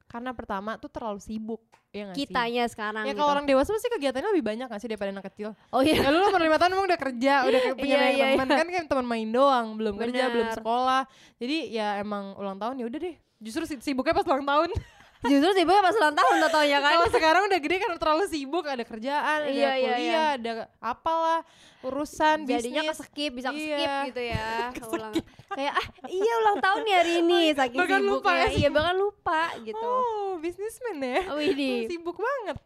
karena 0.05 0.31
pertama 0.31 0.75
tuh 0.75 0.87
terlalu 0.87 1.19
sibuk 1.19 1.59
ya 1.89 2.07
sih 2.09 2.23
kitanya 2.23 2.63
sekarang 2.65 3.03
ya 3.03 3.11
gitu. 3.11 3.19
kalau 3.19 3.31
orang 3.33 3.43
dewasa 3.43 3.71
pasti 3.71 3.87
kegiatannya 3.89 4.29
lebih 4.29 4.45
banyak 4.45 4.67
gak 4.67 4.79
sih 4.79 4.87
daripada 4.87 5.11
anak 5.11 5.27
kecil 5.27 5.55
oh 5.69 5.79
iya 5.79 5.95
ya 5.97 6.07
lu 6.07 6.23
umur 6.25 6.39
lima 6.39 6.55
tahun 6.55 6.71
emang 6.71 6.87
udah 6.87 6.99
kerja 7.01 7.33
udah 7.43 7.59
kayak 7.61 7.75
punya 7.81 7.89
Iya, 7.89 7.99
banyak 8.01 8.15
iya, 8.17 8.27
teman 8.33 8.47
kan 8.49 8.67
kayak 8.69 8.85
teman 8.85 9.05
main 9.05 9.27
doang 9.27 9.65
belum 9.73 9.95
kerja 9.97 10.23
belum 10.29 10.47
Bener. 10.47 10.55
sekolah 10.55 11.01
jadi 11.35 11.57
ya 11.69 11.87
emang 11.97 12.35
ulang 12.35 12.55
tahun 12.55 12.79
ya 12.79 12.85
udah 12.85 12.99
deh 13.01 13.15
justru 13.37 13.63
si- 13.65 13.81
sibuknya 13.81 14.11
pas 14.13 14.23
ulang 14.25 14.43
tahun 14.43 14.69
justru 15.25 15.49
sih 15.51 15.65
pas 15.65 15.93
ulang 15.93 16.13
tahun 16.13 16.35
tau 16.45 16.63
ya 16.63 16.79
kan. 16.79 16.91
Kalau 16.93 17.09
sekarang 17.09 17.41
udah 17.45 17.59
gede 17.59 17.75
karena 17.77 17.97
terlalu 17.97 18.23
sibuk 18.25 18.63
ada 18.63 18.81
kerjaan 18.81 19.39
ada 19.41 19.47
Iya, 19.47 19.71
iya, 19.73 19.91
kuliah 19.91 19.97
iya. 19.97 20.23
ada 20.35 20.51
apalah 20.77 21.41
urusan 21.81 22.43
jadinya 22.43 22.81
bisnis. 22.81 22.97
ke 22.97 23.03
skip 23.05 23.31
bisa 23.31 23.49
skip 23.49 23.77
Iya. 23.77 23.95
gitu 24.07 24.21
ya 24.23 24.49
ulang 24.95 25.13
kayak 25.47 25.73
ah 25.73 25.87
iya 26.07 26.33
ulang 26.39 26.57
tahun 26.57 26.79
nih 26.81 26.95
hari 26.95 27.13
ini 27.19 27.41
saking 27.51 27.79
Bahkan 27.79 28.01
lupa 28.01 28.15
sibuknya. 28.25 28.33
ya. 28.35 28.47
Sih. 28.47 28.57
iya 28.57 28.69
bahkan 28.69 28.95
lupa 28.95 29.41
gitu. 29.61 29.85
Oh 29.85 30.29
bisnismen 30.37 30.97
ya? 30.97 31.19
Oh 31.29 31.37
ini. 31.37 31.71
Sibuk 31.89 32.17
banget. 32.17 32.57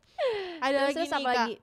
Ada 0.59 0.77
terus, 0.77 0.87
lagi 0.89 0.99
nih 0.99 1.09
kak. 1.09 1.23
lagi? 1.25 1.53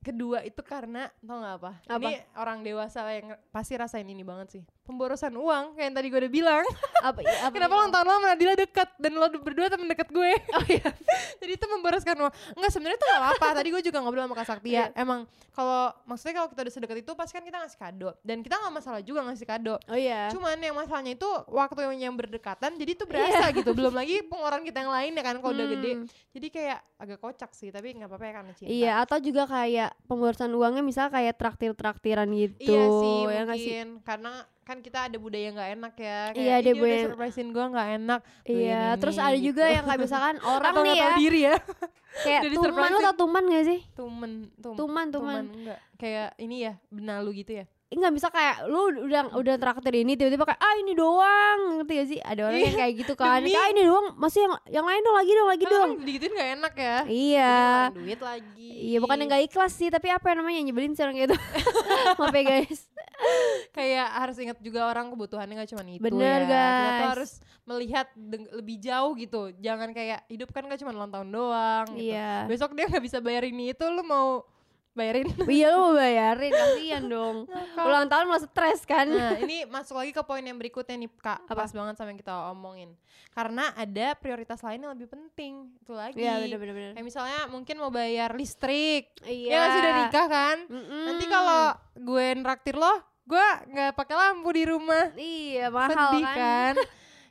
Kedua 0.00 0.40
itu 0.40 0.62
karena 0.62 1.12
tau 1.20 1.38
gak 1.38 1.56
apa? 1.56 1.72
Apa? 1.86 2.00
ini 2.02 2.16
orang 2.34 2.58
dewasa 2.60 3.04
yang 3.10 3.36
pasti 3.50 3.76
rasain 3.76 4.04
ini 4.06 4.20
banget 4.20 4.48
sih 4.50 4.62
pemborosan 4.90 5.30
uang 5.38 5.78
kayak 5.78 5.86
yang 5.86 5.94
tadi 5.94 6.06
gue 6.10 6.18
udah 6.26 6.32
bilang. 6.32 6.64
Apa, 7.00 7.24
apa 7.24 7.48
kenapa 7.56 7.72
ulang 7.80 7.88
tahun 7.88 8.04
lo 8.04 8.12
sama 8.12 8.26
Nadila 8.36 8.54
deket? 8.60 8.88
Dan 9.00 9.16
lo 9.16 9.24
berdua 9.32 9.72
temen 9.72 9.88
deket 9.88 10.12
gue. 10.12 10.32
Oh 10.58 10.64
iya. 10.68 10.84
Jadi 11.40 11.52
itu 11.56 11.66
memboroskan 11.70 12.12
uang. 12.20 12.32
Enggak 12.58 12.70
sebenarnya 12.76 12.98
itu 13.00 13.06
gak 13.08 13.20
apa-apa. 13.24 13.46
Tadi 13.56 13.68
gue 13.72 13.82
juga 13.88 13.98
ngobrol 14.04 14.24
sama 14.28 14.36
Kak 14.36 14.46
Saktia 14.50 14.68
Iya. 14.70 14.84
emang 14.98 15.24
kalau 15.56 15.92
maksudnya 16.04 16.34
kalau 16.42 16.48
kita 16.52 16.60
udah 16.68 16.74
sedekat 16.76 16.98
itu 17.00 17.12
pasti 17.16 17.32
kan 17.32 17.44
kita 17.46 17.56
ngasih 17.64 17.80
kado. 17.80 18.10
Dan 18.20 18.44
kita 18.44 18.54
nggak 18.60 18.74
masalah 18.76 19.00
juga 19.00 19.20
ngasih 19.24 19.46
kado. 19.48 19.74
Oh 19.88 19.96
iya. 19.96 20.28
Cuman 20.28 20.60
yang 20.60 20.76
masalahnya 20.76 21.16
itu 21.16 21.30
waktu 21.48 21.80
yang 21.96 22.14
berdekatan 22.20 22.76
jadi 22.76 22.90
itu 22.92 23.04
berasa 23.08 23.48
gitu. 23.56 23.70
Belum 23.72 23.96
lagi 23.96 24.20
pengeluaran 24.28 24.60
kita 24.60 24.84
yang 24.84 24.92
lain 24.92 25.12
ya 25.16 25.22
kan 25.24 25.36
kalau 25.40 25.52
udah 25.56 25.66
gede. 25.72 25.92
Hmm. 25.96 26.06
Jadi 26.36 26.46
kayak 26.52 26.78
agak 27.00 27.18
kocak 27.24 27.50
sih, 27.56 27.72
tapi 27.72 27.96
nggak 27.96 28.08
apa-apa 28.12 28.24
ya 28.28 28.32
karena 28.36 28.52
cinta. 28.52 28.68
Iya, 28.70 28.92
atau 29.00 29.18
juga 29.24 29.42
kayak 29.48 29.90
pemborosan 30.04 30.52
uangnya 30.52 30.84
misalnya 30.84 31.12
kayak 31.16 31.34
traktir-traktiran 31.40 32.28
gitu. 32.36 32.72
Iya 32.76 32.84
sih, 32.92 33.18
ya 33.24 33.42
mungkin. 33.48 33.86
Karena 34.04 34.32
kan 34.62 34.78
kita 34.78 35.06
ada 35.06 35.16
budaya 35.16 35.50
nggak 35.50 35.70
enak 35.74 35.94
ya. 35.96 36.18
Kayak, 36.30 36.36
Iya, 36.36 36.52
ada 36.54 36.62
"Ini 36.64 36.78
budaya- 36.78 36.94
udah 36.94 37.06
surprisein 37.08 37.48
gue 37.50 37.64
nggak 37.66 37.88
enak. 37.96 38.20
Iya, 38.44 38.82
ini," 38.86 39.00
terus 39.00 39.16
ada 39.16 39.34
juga 39.34 39.64
gitu. 39.64 39.74
yang 39.74 39.84
kayak 39.84 40.00
misalkan 40.00 40.36
orang 40.52 40.70
Atau 40.70 40.82
nih 40.82 40.92
nggak 40.92 41.10
ya, 41.10 41.18
diri 41.18 41.40
ya. 41.42 41.54
kayak 42.24 42.40
tuman 42.42 42.50
lo 42.50 42.50
disurprisein. 42.50 43.02
tau 43.02 43.14
tuman 43.16 43.42
gak 43.46 43.64
sih? 43.64 43.80
Tumen, 43.92 44.32
tum, 44.56 44.74
Tuman, 44.76 45.06
tuman. 45.08 45.44
enggak. 45.46 45.78
Kayak 45.96 46.28
ini 46.36 46.56
ya, 46.62 46.72
benalu 46.88 47.30
gitu 47.40 47.52
ya. 47.56 47.66
Enggak 47.90 48.14
bisa 48.14 48.28
kayak 48.28 48.64
lu 48.64 48.78
udah 49.02 49.34
udah 49.34 49.54
traktir 49.56 49.94
ini 49.96 50.14
tiba-tiba 50.14 50.46
kayak 50.46 50.58
ah 50.58 50.74
ini 50.76 50.94
doang 50.94 51.58
ngerti 51.76 51.92
gak 51.92 52.08
sih 52.08 52.20
ada 52.20 52.40
orang 52.44 52.60
yang 52.60 52.70
Iya, 52.70 52.78
kayak 52.78 52.94
gitu 52.96 53.12
kan 53.14 53.42
kayak 53.42 53.50
ah 53.52 53.66
ini 53.68 53.82
doang 53.82 54.06
masih 54.14 54.40
yang 54.40 54.54
yang 54.70 54.86
lain 54.86 55.02
dong 55.02 55.16
lagi 55.16 55.32
dong 55.32 55.48
lagi 55.48 55.64
Kan 55.64 55.72
dong 55.72 55.90
digituin 56.00 56.30
nggak 56.30 56.50
enak 56.54 56.74
ya. 56.76 56.98
iya 57.04 57.54
duit 57.90 58.20
lagi. 58.20 58.70
iya 58.86 58.98
bukan 58.98 59.16
yang 59.16 59.28
gak 59.28 59.44
ikhlas 59.44 59.72
sih 59.72 59.88
tapi 59.88 60.06
apa 60.06 60.22
yang 60.24 60.38
namanya 60.38 60.60
nyebelin 60.62 60.94
sih 60.94 61.02
orang 61.02 61.18
gitu 61.18 61.34
maaf 62.18 62.30
ya 62.30 62.42
guys 62.46 62.80
kayak 63.70 64.08
harus 64.14 64.36
ingat 64.38 64.58
juga 64.58 64.86
orang 64.86 65.10
kebutuhannya 65.10 65.54
nggak 65.56 65.70
cuma 65.70 65.82
itu 65.84 66.00
Bener, 66.00 66.40
ya. 66.40 66.46
Kita 66.46 66.62
tuh 66.64 66.94
guys. 66.96 67.10
harus 67.10 67.30
melihat 67.62 68.06
lebih 68.50 68.76
jauh 68.80 69.12
gitu. 69.14 69.52
Jangan 69.58 69.92
kayak 69.92 70.24
hidup 70.26 70.50
kan 70.50 70.64
gak 70.64 70.80
cuma 70.80 70.90
ulang 70.90 71.12
tahun 71.12 71.28
doang. 71.28 71.86
gitu. 71.92 72.06
iya 72.08 72.46
Besok 72.46 72.72
dia 72.72 72.86
nggak 72.86 73.04
bisa 73.04 73.18
bayar 73.18 73.44
ini 73.44 73.70
itu, 73.70 73.84
lu 73.84 74.00
mau 74.02 74.42
bayarin? 74.92 75.26
iya 75.50 75.70
lu 75.70 75.78
mau 75.80 75.94
bayarin 75.94 76.50
kasihan 76.50 77.04
dong 77.04 77.36
ulang 77.86 78.06
tahun 78.06 78.26
malah 78.26 78.42
stres 78.42 78.82
kan 78.82 79.06
Nah 79.06 79.38
ini 79.46 79.64
masuk 79.64 79.96
lagi 79.96 80.10
ke 80.10 80.22
poin 80.22 80.40
yang 80.40 80.56
berikutnya 80.56 80.96
nih 80.96 81.10
kak. 81.14 81.46
Apa? 81.46 81.64
Pas 81.64 81.70
banget 81.70 81.94
sama 81.94 82.10
yang 82.10 82.18
kita 82.18 82.34
omongin. 82.50 82.90
Karena 83.30 83.70
ada 83.72 84.12
prioritas 84.14 84.58
lain 84.60 84.82
yang 84.82 84.92
lebih 84.92 85.06
penting. 85.06 85.70
Itu 85.78 85.94
lagi. 85.94 86.18
iya 86.18 86.36
bener-bener 86.36 86.92
Kayak 86.92 87.06
misalnya 87.06 87.40
mungkin 87.46 87.76
mau 87.78 87.88
bayar 87.88 88.34
listrik. 88.34 89.14
iya 89.22 89.46
Ya 89.46 89.56
nggak 89.56 89.70
sih 89.70 89.80
udah 89.80 89.94
nikah 90.02 90.26
kan? 90.26 90.56
Mm-mm. 90.66 91.04
Nanti 91.06 91.24
kalau 91.26 91.62
gue 91.94 92.26
nraktir 92.36 92.74
lo, 92.74 92.94
gue 93.24 93.46
nggak 93.70 93.94
pakai 93.94 94.14
lampu 94.18 94.48
di 94.50 94.64
rumah. 94.66 95.14
iya 95.14 95.70
mahal 95.70 95.94
sedih 95.94 96.26
kan, 96.26 96.34
kan, 96.36 96.74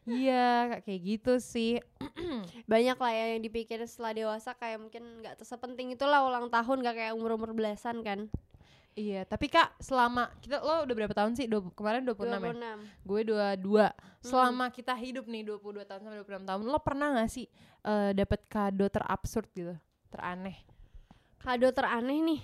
iya 0.10 0.82
kayak 0.82 1.02
gitu 1.06 1.34
sih 1.38 1.78
banyak 2.72 2.98
lah 2.98 3.12
ya 3.14 3.26
yang 3.38 3.42
dipikirin 3.46 3.86
setelah 3.86 4.14
dewasa 4.18 4.58
kayak 4.58 4.82
mungkin 4.82 5.04
nggak 5.22 5.42
sepenting 5.46 5.94
itulah 5.94 6.26
ulang 6.26 6.50
tahun 6.50 6.82
gak 6.82 6.96
kayak 6.98 7.14
umur 7.14 7.38
umur 7.38 7.54
belasan 7.54 8.02
kan 8.02 8.28
Iya, 9.00 9.24
tapi 9.24 9.48
Kak, 9.48 9.80
selama 9.80 10.28
kita 10.44 10.60
lo 10.60 10.84
udah 10.84 10.96
berapa 10.98 11.16
tahun 11.16 11.32
sih? 11.32 11.48
Dua, 11.48 11.64
kemarin 11.72 12.04
26, 12.04 12.20
ya? 12.20 12.52
26. 12.52 13.08
Gue 13.08 13.22
22. 13.24 14.28
Selama 14.28 14.66
kita 14.76 14.92
hidup 14.92 15.24
nih 15.24 15.48
22 15.48 15.88
tahun 15.88 16.02
sampai 16.04 16.20
26 16.20 16.44
tahun, 16.44 16.62
lo 16.68 16.80
pernah 16.84 17.08
gak 17.16 17.32
sih 17.32 17.48
eh 17.80 18.12
dapat 18.12 18.44
kado 18.52 18.92
terabsurd 18.92 19.48
gitu? 19.56 19.72
Teraneh. 20.12 20.58
Kado 21.40 21.72
teraneh 21.72 22.20
nih. 22.20 22.42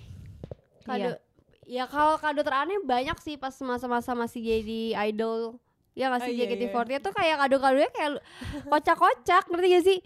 Kado 0.86 1.10
Iya. 1.12 1.20
Ya 1.66 1.84
kalau 1.90 2.16
kado 2.16 2.40
teraneh 2.40 2.78
banyak 2.80 3.18
sih 3.20 3.34
pas 3.36 3.52
masa-masa 3.60 4.16
masih 4.16 4.40
jadi 4.40 5.12
idol. 5.12 5.60
Ya 5.96 6.06
nggak 6.06 6.22
sih 6.22 6.30
Oh, 6.30 6.36
iya, 6.36 6.44
JKT48 6.46 7.00
tuh 7.00 7.10
kayak 7.10 7.36
kado-kadonya 7.40 7.90
kayak 7.90 8.10
kocak-kocak 8.64 9.44
ngerti 9.48 9.66
gak 9.70 9.84
sih? 9.84 9.98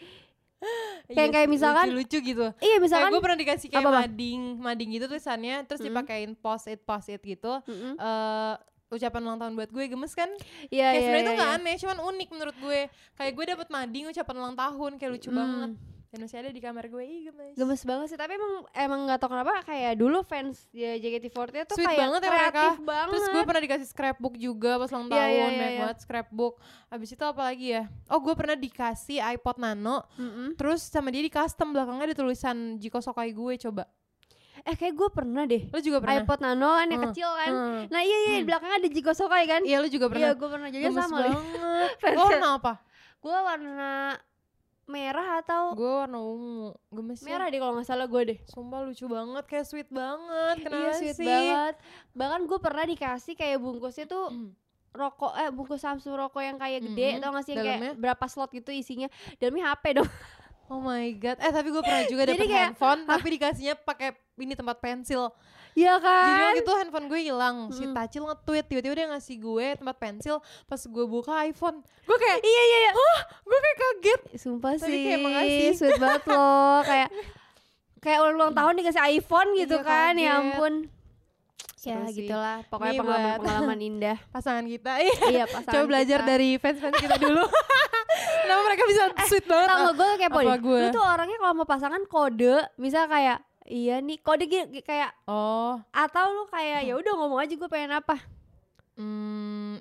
Kayak- 1.10 1.32
kayak 1.34 1.48
sih, 1.48 1.54
misalkan- 1.56 1.90
lucu, 1.90 2.18
gitu. 2.20 2.46
Iya 2.54 2.76
Kayak 2.76 2.80
misalkan 2.80 3.10
gue 3.10 3.22
pernah 3.22 3.38
dikasih 3.38 3.68
kayak 3.68 3.80
Apa, 3.80 3.90
Bang? 3.90 4.02
mading, 4.06 4.40
mading 4.60 4.88
gitu 4.92 5.04
tulisannya, 5.08 5.56
terus 5.64 5.80
Mm-mm. 5.80 5.90
dipakein 5.90 6.30
post 6.34 6.68
it 6.68 6.80
post 6.80 7.08
it 7.08 7.18
gitu. 7.18 7.58
Mm-mm. 7.64 7.96
eh 7.96 8.54
ucapan 8.90 9.22
ulang 9.24 9.38
tahun 9.38 9.54
buat 9.54 9.70
gue 9.70 9.84
gemes 9.86 10.12
kan? 10.12 10.28
Iya 10.66 10.84
kayak 10.84 10.92
iya 10.92 11.00
sebenarnya 11.00 11.16
itu 11.16 11.26
iya, 11.26 11.38
nggak 11.38 11.50
iya. 11.50 11.58
aneh, 11.58 11.74
cuman 11.76 11.98
unik 12.04 12.28
menurut 12.28 12.56
gue. 12.56 12.80
Kayak 13.16 13.32
gue 13.32 13.44
dapet 13.48 13.66
mading 13.68 14.04
ucapan 14.06 14.34
ulang 14.36 14.56
tahun, 14.56 14.92
kayak 14.94 15.10
lucu 15.10 15.28
Hmm. 15.28 15.38
banget. 15.38 15.70
Dan 16.10 16.18
masih 16.20 16.36
ada 16.36 16.50
di 16.50 16.58
kamar 16.58 16.84
gue, 16.84 17.02
ih 17.02 17.20
gemes. 17.24 17.54
Gemes 17.54 17.82
banget 17.84 18.06
sih, 18.06 18.18
tapi 18.18 18.34
emang 18.34 18.66
emang 18.72 19.00
nggak 19.06 19.18
tahu 19.18 19.30
kenapa 19.30 19.62
kayak 19.62 19.94
dulu 19.94 20.20
fans 20.20 20.66
ya 20.68 20.98
JKT48 20.98 21.30
tuh 21.64 21.76
Sweet 21.78 21.86
kayak 21.86 22.00
banget 22.00 22.20
ya 22.20 22.28
mereka. 22.28 22.50
kreatif 22.50 22.78
banget. 22.82 23.08
Terus 23.08 23.24
gue 23.30 23.42
pernah 23.44 23.62
dikasih 23.62 23.86
scrapbook 23.86 24.34
juga 24.34 24.70
pas 24.76 24.90
ulang 24.90 25.06
Iya, 25.06 25.12
tahun, 25.12 25.22
iya, 25.22 25.38
iya, 25.38 25.46
banyak 25.54 25.70
iya. 25.70 25.80
banget 25.80 25.98
scrapbook. 26.00 26.54
Abis 26.88 27.08
itu 27.10 27.22
apa 27.24 27.42
lagi 27.44 27.66
ya? 27.70 27.82
Oh 28.06 28.18
gue 28.18 28.34
pernah 28.34 28.56
dikasih 28.56 29.18
iPod 29.38 29.56
Nano, 29.56 30.02
Mm-mm. 30.16 30.48
terus 30.54 30.82
sama 30.82 31.08
dia 31.08 31.22
di 31.22 31.30
custom 31.30 31.70
belakangnya 31.70 32.04
ada 32.04 32.16
tulisan 32.16 32.56
Jiko 32.76 32.98
Sokai 32.98 33.30
gue 33.30 33.54
coba. 33.60 33.86
Eh 34.60 34.74
kayak 34.74 34.92
gue 34.92 35.08
pernah 35.08 35.46
deh. 35.46 35.70
Lo 35.70 35.78
juga 35.78 36.02
pernah? 36.02 36.20
iPod 36.20 36.38
Nano 36.42 36.74
kan 36.74 36.84
yang 36.84 37.00
Hmm, 37.00 37.08
kecil 37.08 37.30
kan. 37.30 37.48
Hmm. 37.48 37.82
Nah 37.86 38.00
iya 38.02 38.18
iya 38.20 38.32
di 38.34 38.44
belakangnya 38.44 38.76
ada 38.76 38.90
Jiko 38.90 39.12
Sokai 39.14 39.46
kan. 39.46 39.62
Iya 39.62 39.78
lo 39.78 39.86
juga 39.86 40.10
pernah. 40.10 40.26
Iya 40.26 40.34
gue 40.34 40.48
pernah 40.50 40.68
jadi 40.68 40.84
sama 40.90 41.16
banget. 41.22 41.90
Lo 42.10 42.22
warna 42.26 42.48
apa? 42.58 42.72
Gue 43.16 43.36
warna 43.36 43.90
merah 44.90 45.38
atau 45.38 45.72
Gue 45.72 45.86
warna 45.88 46.18
ungu. 46.18 46.74
Gemes 46.90 47.22
merah 47.22 47.46
deh 47.46 47.56
kalau 47.56 47.72
nggak 47.72 47.86
salah 47.86 48.04
gue 48.04 48.22
deh. 48.26 48.38
Sumpah 48.44 48.82
lucu 48.82 49.06
banget, 49.06 49.44
kayak 49.46 49.64
sweet 49.64 49.88
banget. 49.88 50.56
Kenapa 50.60 50.76
iya 50.76 50.92
sweet 50.92 51.16
sih? 51.16 51.24
banget. 51.24 51.74
Bahkan 52.12 52.40
gue 52.44 52.58
pernah 52.58 52.84
dikasih 52.84 53.34
kayak 53.34 53.56
bungkusnya 53.56 54.04
tuh 54.04 54.26
Hmm. 54.28 54.50
rokok 54.90 55.32
eh 55.36 55.48
bungkus 55.48 55.78
Samsung 55.78 56.18
rokok 56.18 56.42
yang 56.42 56.58
kayak 56.58 56.82
gede 56.82 57.08
Mm-mm. 57.14 57.22
tau 57.22 57.30
gak 57.30 57.46
sih 57.46 57.54
kayak 57.54 57.94
berapa 57.94 58.24
slot 58.26 58.50
gitu 58.50 58.74
isinya 58.74 59.06
dalamnya 59.38 59.70
HP 59.70 59.84
dong 59.94 60.10
Oh 60.66 60.78
my 60.78 61.10
god. 61.14 61.38
Eh 61.38 61.50
tapi 61.50 61.68
gue 61.68 61.78
pernah 61.78 62.06
juga 62.06 62.22
dapet 62.30 62.46
kayak, 62.46 62.74
handphone, 62.74 63.02
tapi 63.02 63.26
dikasihnya 63.34 63.74
pakai 63.76 64.14
ini 64.36 64.54
tempat 64.54 64.78
pensil. 64.78 65.34
Iya 65.72 65.94
Jadi 65.94 66.02
kan 66.02 66.40
waktu 66.44 66.60
itu 66.60 66.72
handphone 66.74 67.06
gue 67.06 67.20
hilang, 67.22 67.56
si 67.68 67.82
Mm. 67.82 67.92
Tacil 67.92 68.22
nge-tweet, 68.24 68.64
tiba-tiba 68.64 68.92
dia 68.92 69.06
ngasih 69.08 69.36
gue 69.36 69.66
tempat 69.76 69.96
pensil, 69.96 70.36
pas 70.64 70.80
gue 70.80 71.04
buka 71.06 71.32
iPhone, 71.42 71.78
gue 71.80 72.16
kayak, 72.16 72.38
iya 72.40 72.62
iya 72.64 72.78
iya 72.80 72.92
hah, 72.92 73.18
gue 73.40 73.58
kayak 73.60 73.78
kaget. 73.78 74.20
sumpah 74.36 74.72
Tapi 74.72 74.84
sih 74.84 74.98
kayak 75.04 75.20
makasih. 75.20 75.70
sweet 75.72 75.96
banget 75.96 76.22
loh 76.26 76.78
kayak 76.82 77.08
kayak 77.98 78.18
ulang 78.18 78.36
ulang 78.36 78.52
tahun 78.52 78.72
dikasih 78.76 79.02
iPhone 79.12 79.48
gitu 79.54 79.76
Iya, 79.76 79.84
kan 79.84 80.12
ya 80.12 80.26
kaget. 80.26 80.38
ampun 80.40 80.74
ya 81.80 81.96
sih. 82.04 82.16
gitulah 82.18 82.56
pokoknya 82.66 82.90
Nih 82.90 82.98
pengalaman 82.98 83.24
buat- 83.24 83.40
pengalaman 83.40 83.78
indah 83.80 84.16
Pasangan 84.34 84.64
kita, 84.64 84.92
iya. 84.98 85.16
iya 85.30 85.44
pasangan 85.46 85.74
Coba 85.76 85.84
belajar 85.86 86.18
kita. 86.18 86.28
dari 86.28 86.50
fans-fans 86.56 86.96
kita 86.98 87.16
dulu. 87.16 87.44
Kenapa 88.42 88.60
mereka 88.64 88.84
bisa 88.84 89.02
sweet 89.24 89.46
banget? 89.46 89.68
Tau 89.70 89.78
gak 89.80 89.94
gue 89.94 90.08
kepo 90.18 90.38
Apa 90.40 90.54
gue? 90.58 90.80
Lu 90.82 90.88
tuh 90.90 91.04
orangnya 91.04 91.38
kalau 91.38 91.54
mau 91.54 91.64
pasangan 91.64 92.02
kode 92.04 92.56
Misal 92.76 93.06
kayak 93.06 93.38
Iya 93.68 94.00
nih 94.00 94.18
kode 94.20 94.44
gi- 94.48 94.82
kayak 94.82 95.12
Oh, 95.28 95.78
Atau 95.92 96.32
lu 96.32 96.44
kayak 96.48 96.88
ya 96.88 96.94
udah 96.96 97.12
ngomong 97.16 97.38
aja 97.44 97.54
gue 97.54 97.70
pengen 97.70 97.96
apa 97.96 98.16
hmm, 98.96 99.80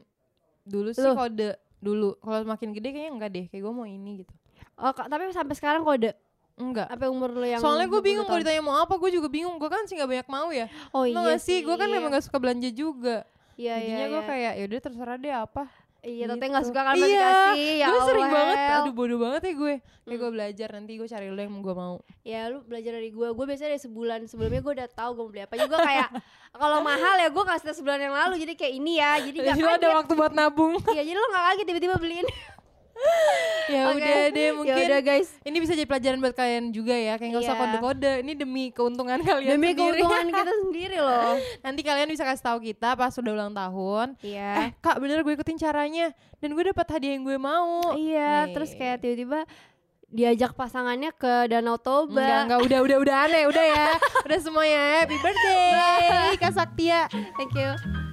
dulu 0.64 0.90
sih 0.94 1.04
Lu? 1.04 1.16
kode 1.16 1.60
dulu. 1.80 2.16
Kalau 2.20 2.44
makin 2.44 2.76
gede 2.76 2.92
kayaknya 2.92 3.12
enggak 3.16 3.32
deh, 3.32 3.46
kayak 3.48 3.64
gue 3.64 3.74
mau 3.74 3.88
ini 3.88 4.24
gitu. 4.24 4.34
Oh 4.80 4.92
tapi 4.92 5.32
sampai 5.32 5.56
sekarang 5.56 5.84
kode 5.84 6.12
Enggak. 6.60 6.92
Apa 6.92 7.08
umur 7.08 7.32
lu 7.32 7.48
yang 7.48 7.64
Soalnya 7.64 7.88
gue 7.88 8.04
20 8.04 8.08
bingung 8.12 8.26
kalau 8.28 8.44
ditanya 8.44 8.60
mau 8.60 8.76
apa, 8.84 9.00
gue 9.00 9.12
juga 9.16 9.32
bingung. 9.32 9.56
Gue 9.56 9.72
kan 9.72 9.88
sih 9.88 9.96
nggak 9.96 10.12
banyak 10.12 10.28
mau 10.28 10.52
ya. 10.52 10.68
Oh 10.92 11.08
Lo 11.08 11.24
iya 11.24 11.36
gak 11.36 11.40
sih, 11.40 11.64
gue 11.64 11.76
kan 11.80 11.88
memang 11.88 12.12
gak 12.12 12.28
suka 12.28 12.36
belanja 12.36 12.68
juga. 12.76 13.24
Iya 13.56 13.80
iya 13.80 13.80
Jadinya 13.80 14.06
gue 14.12 14.20
iya 14.20 14.28
kayak 14.28 14.54
yaudah 14.60 14.80
terserah 14.84 15.16
deh 15.16 15.32
apa. 15.32 15.64
Iya 16.00 16.26
tapi 16.26 16.40
gitu. 16.42 16.54
gak 16.54 16.64
suka 16.64 16.82
kan 16.82 16.94
Iya, 16.94 17.04
dikasih 17.04 17.72
Ya 17.76 17.88
gue 17.88 18.02
sering 18.08 18.30
banget, 18.30 18.58
aduh 18.72 18.94
bodoh 18.94 19.20
banget 19.20 19.42
ya 19.44 19.54
gue. 19.54 19.76
Kayak 19.78 20.08
Hmm. 20.10 20.16
gue 20.18 20.30
belajar 20.32 20.68
nanti 20.72 20.92
gue 20.96 21.06
cari 21.06 21.26
dulu 21.28 21.40
yang 21.40 21.56
gue 21.60 21.76
mau. 21.76 21.96
Ya 22.24 22.42
lu 22.48 22.64
belajar 22.64 22.92
dari 22.94 23.10
gue 23.10 23.28
Gue 23.30 23.46
biasanya 23.46 23.70
dari 23.70 23.82
sebulan 23.82 24.20
sebelumnya 24.26 24.60
gue 24.60 24.74
udah 24.74 24.90
tahu 24.90 25.10
gue 25.12 25.22
mau 25.22 25.30
beli 25.30 25.42
apa 25.44 25.54
gue 25.60 25.80
kayak 25.82 26.10
Kalau 26.56 26.80
mahal 26.82 27.16
ya 27.18 27.28
gue 27.28 27.44
kasih 27.46 27.74
sebulan 27.74 28.00
yang 28.00 28.16
lalu 28.16 28.34
Jadi 28.38 28.54
kayak 28.56 28.74
ini 28.74 28.92
ya 28.96 29.12
Jadi 29.20 29.38
gak 29.40 29.56
lo 29.56 29.68
ada 29.68 29.76
kaget 29.78 29.98
waktu 29.98 30.14
buat 30.16 30.34
nabung. 30.34 30.74
Iya 30.88 31.04
jadi 31.04 31.16
lo 31.16 31.28
gak 31.28 31.46
kaget 31.48 31.66
tiba-tiba 31.68 31.96
beliin 31.96 32.28
ya 33.70 33.82
Oke. 33.88 33.98
udah 33.98 34.20
deh 34.30 34.42
Ya 34.42 34.52
mungkin. 34.52 34.84
udah 34.84 35.00
guys 35.00 35.30
Ini 35.40 35.58
bisa 35.58 35.74
jadi 35.74 35.86
pelajaran 35.86 36.18
buat 36.18 36.34
kalian 36.34 36.66
juga 36.70 36.92
ya. 36.92 37.14
Kayak 37.16 37.30
gak 37.32 37.44
usah 37.44 37.54
Iya. 37.54 37.62
kode-kode. 37.62 38.14
Ini 38.20 38.34
demi 38.36 38.64
keuntungan 38.70 39.20
kalian 39.20 39.52
Demi 39.52 39.70
sendiri. 39.70 39.78
keuntungan 39.96 40.26
kita 40.36 40.54
sendiri 40.60 40.98
loh 40.98 41.34
nanti 41.60 41.82
kalian 41.82 42.08
bisa 42.08 42.24
kasih 42.24 42.46
tahu 42.46 42.58
kita 42.64 42.90
pas 42.94 43.14
udah 43.14 43.32
ulang 43.32 43.54
tahun. 43.54 44.08
Iya 44.20 44.52
Eh 44.60 44.70
kak 44.80 44.98
bener 44.98 45.22
gue 45.22 45.34
ikutin 45.34 45.58
caranya. 45.58 46.10
Dan 46.38 46.52
gue 46.52 46.64
dapat 46.66 46.88
hadiah 46.90 47.14
yang 47.14 47.24
gue 47.24 47.38
mau. 47.38 47.94
Iya 47.94 48.46
Nih. 48.46 48.54
terus 48.54 48.72
kayak 48.74 49.00
tiba-tiba 49.00 49.46
Diajak 50.10 50.58
pasangannya 50.58 51.14
ke 51.14 51.46
Danau 51.46 51.78
Toba 51.78 52.18
Enggak, 52.18 52.42
enggak, 52.42 52.60
udah, 52.66 52.80
udah, 52.82 52.98
udah 52.98 53.16
aneh, 53.30 53.46
udah 53.46 53.62
ya. 53.64 53.86
udah 54.26 54.40
semuanya. 54.42 54.82
Happy 54.98 55.22
birthday, 55.22 56.34
Kak 56.34 56.50
Saktia. 56.52 57.06
Thank 57.38 57.54
you 57.54 58.09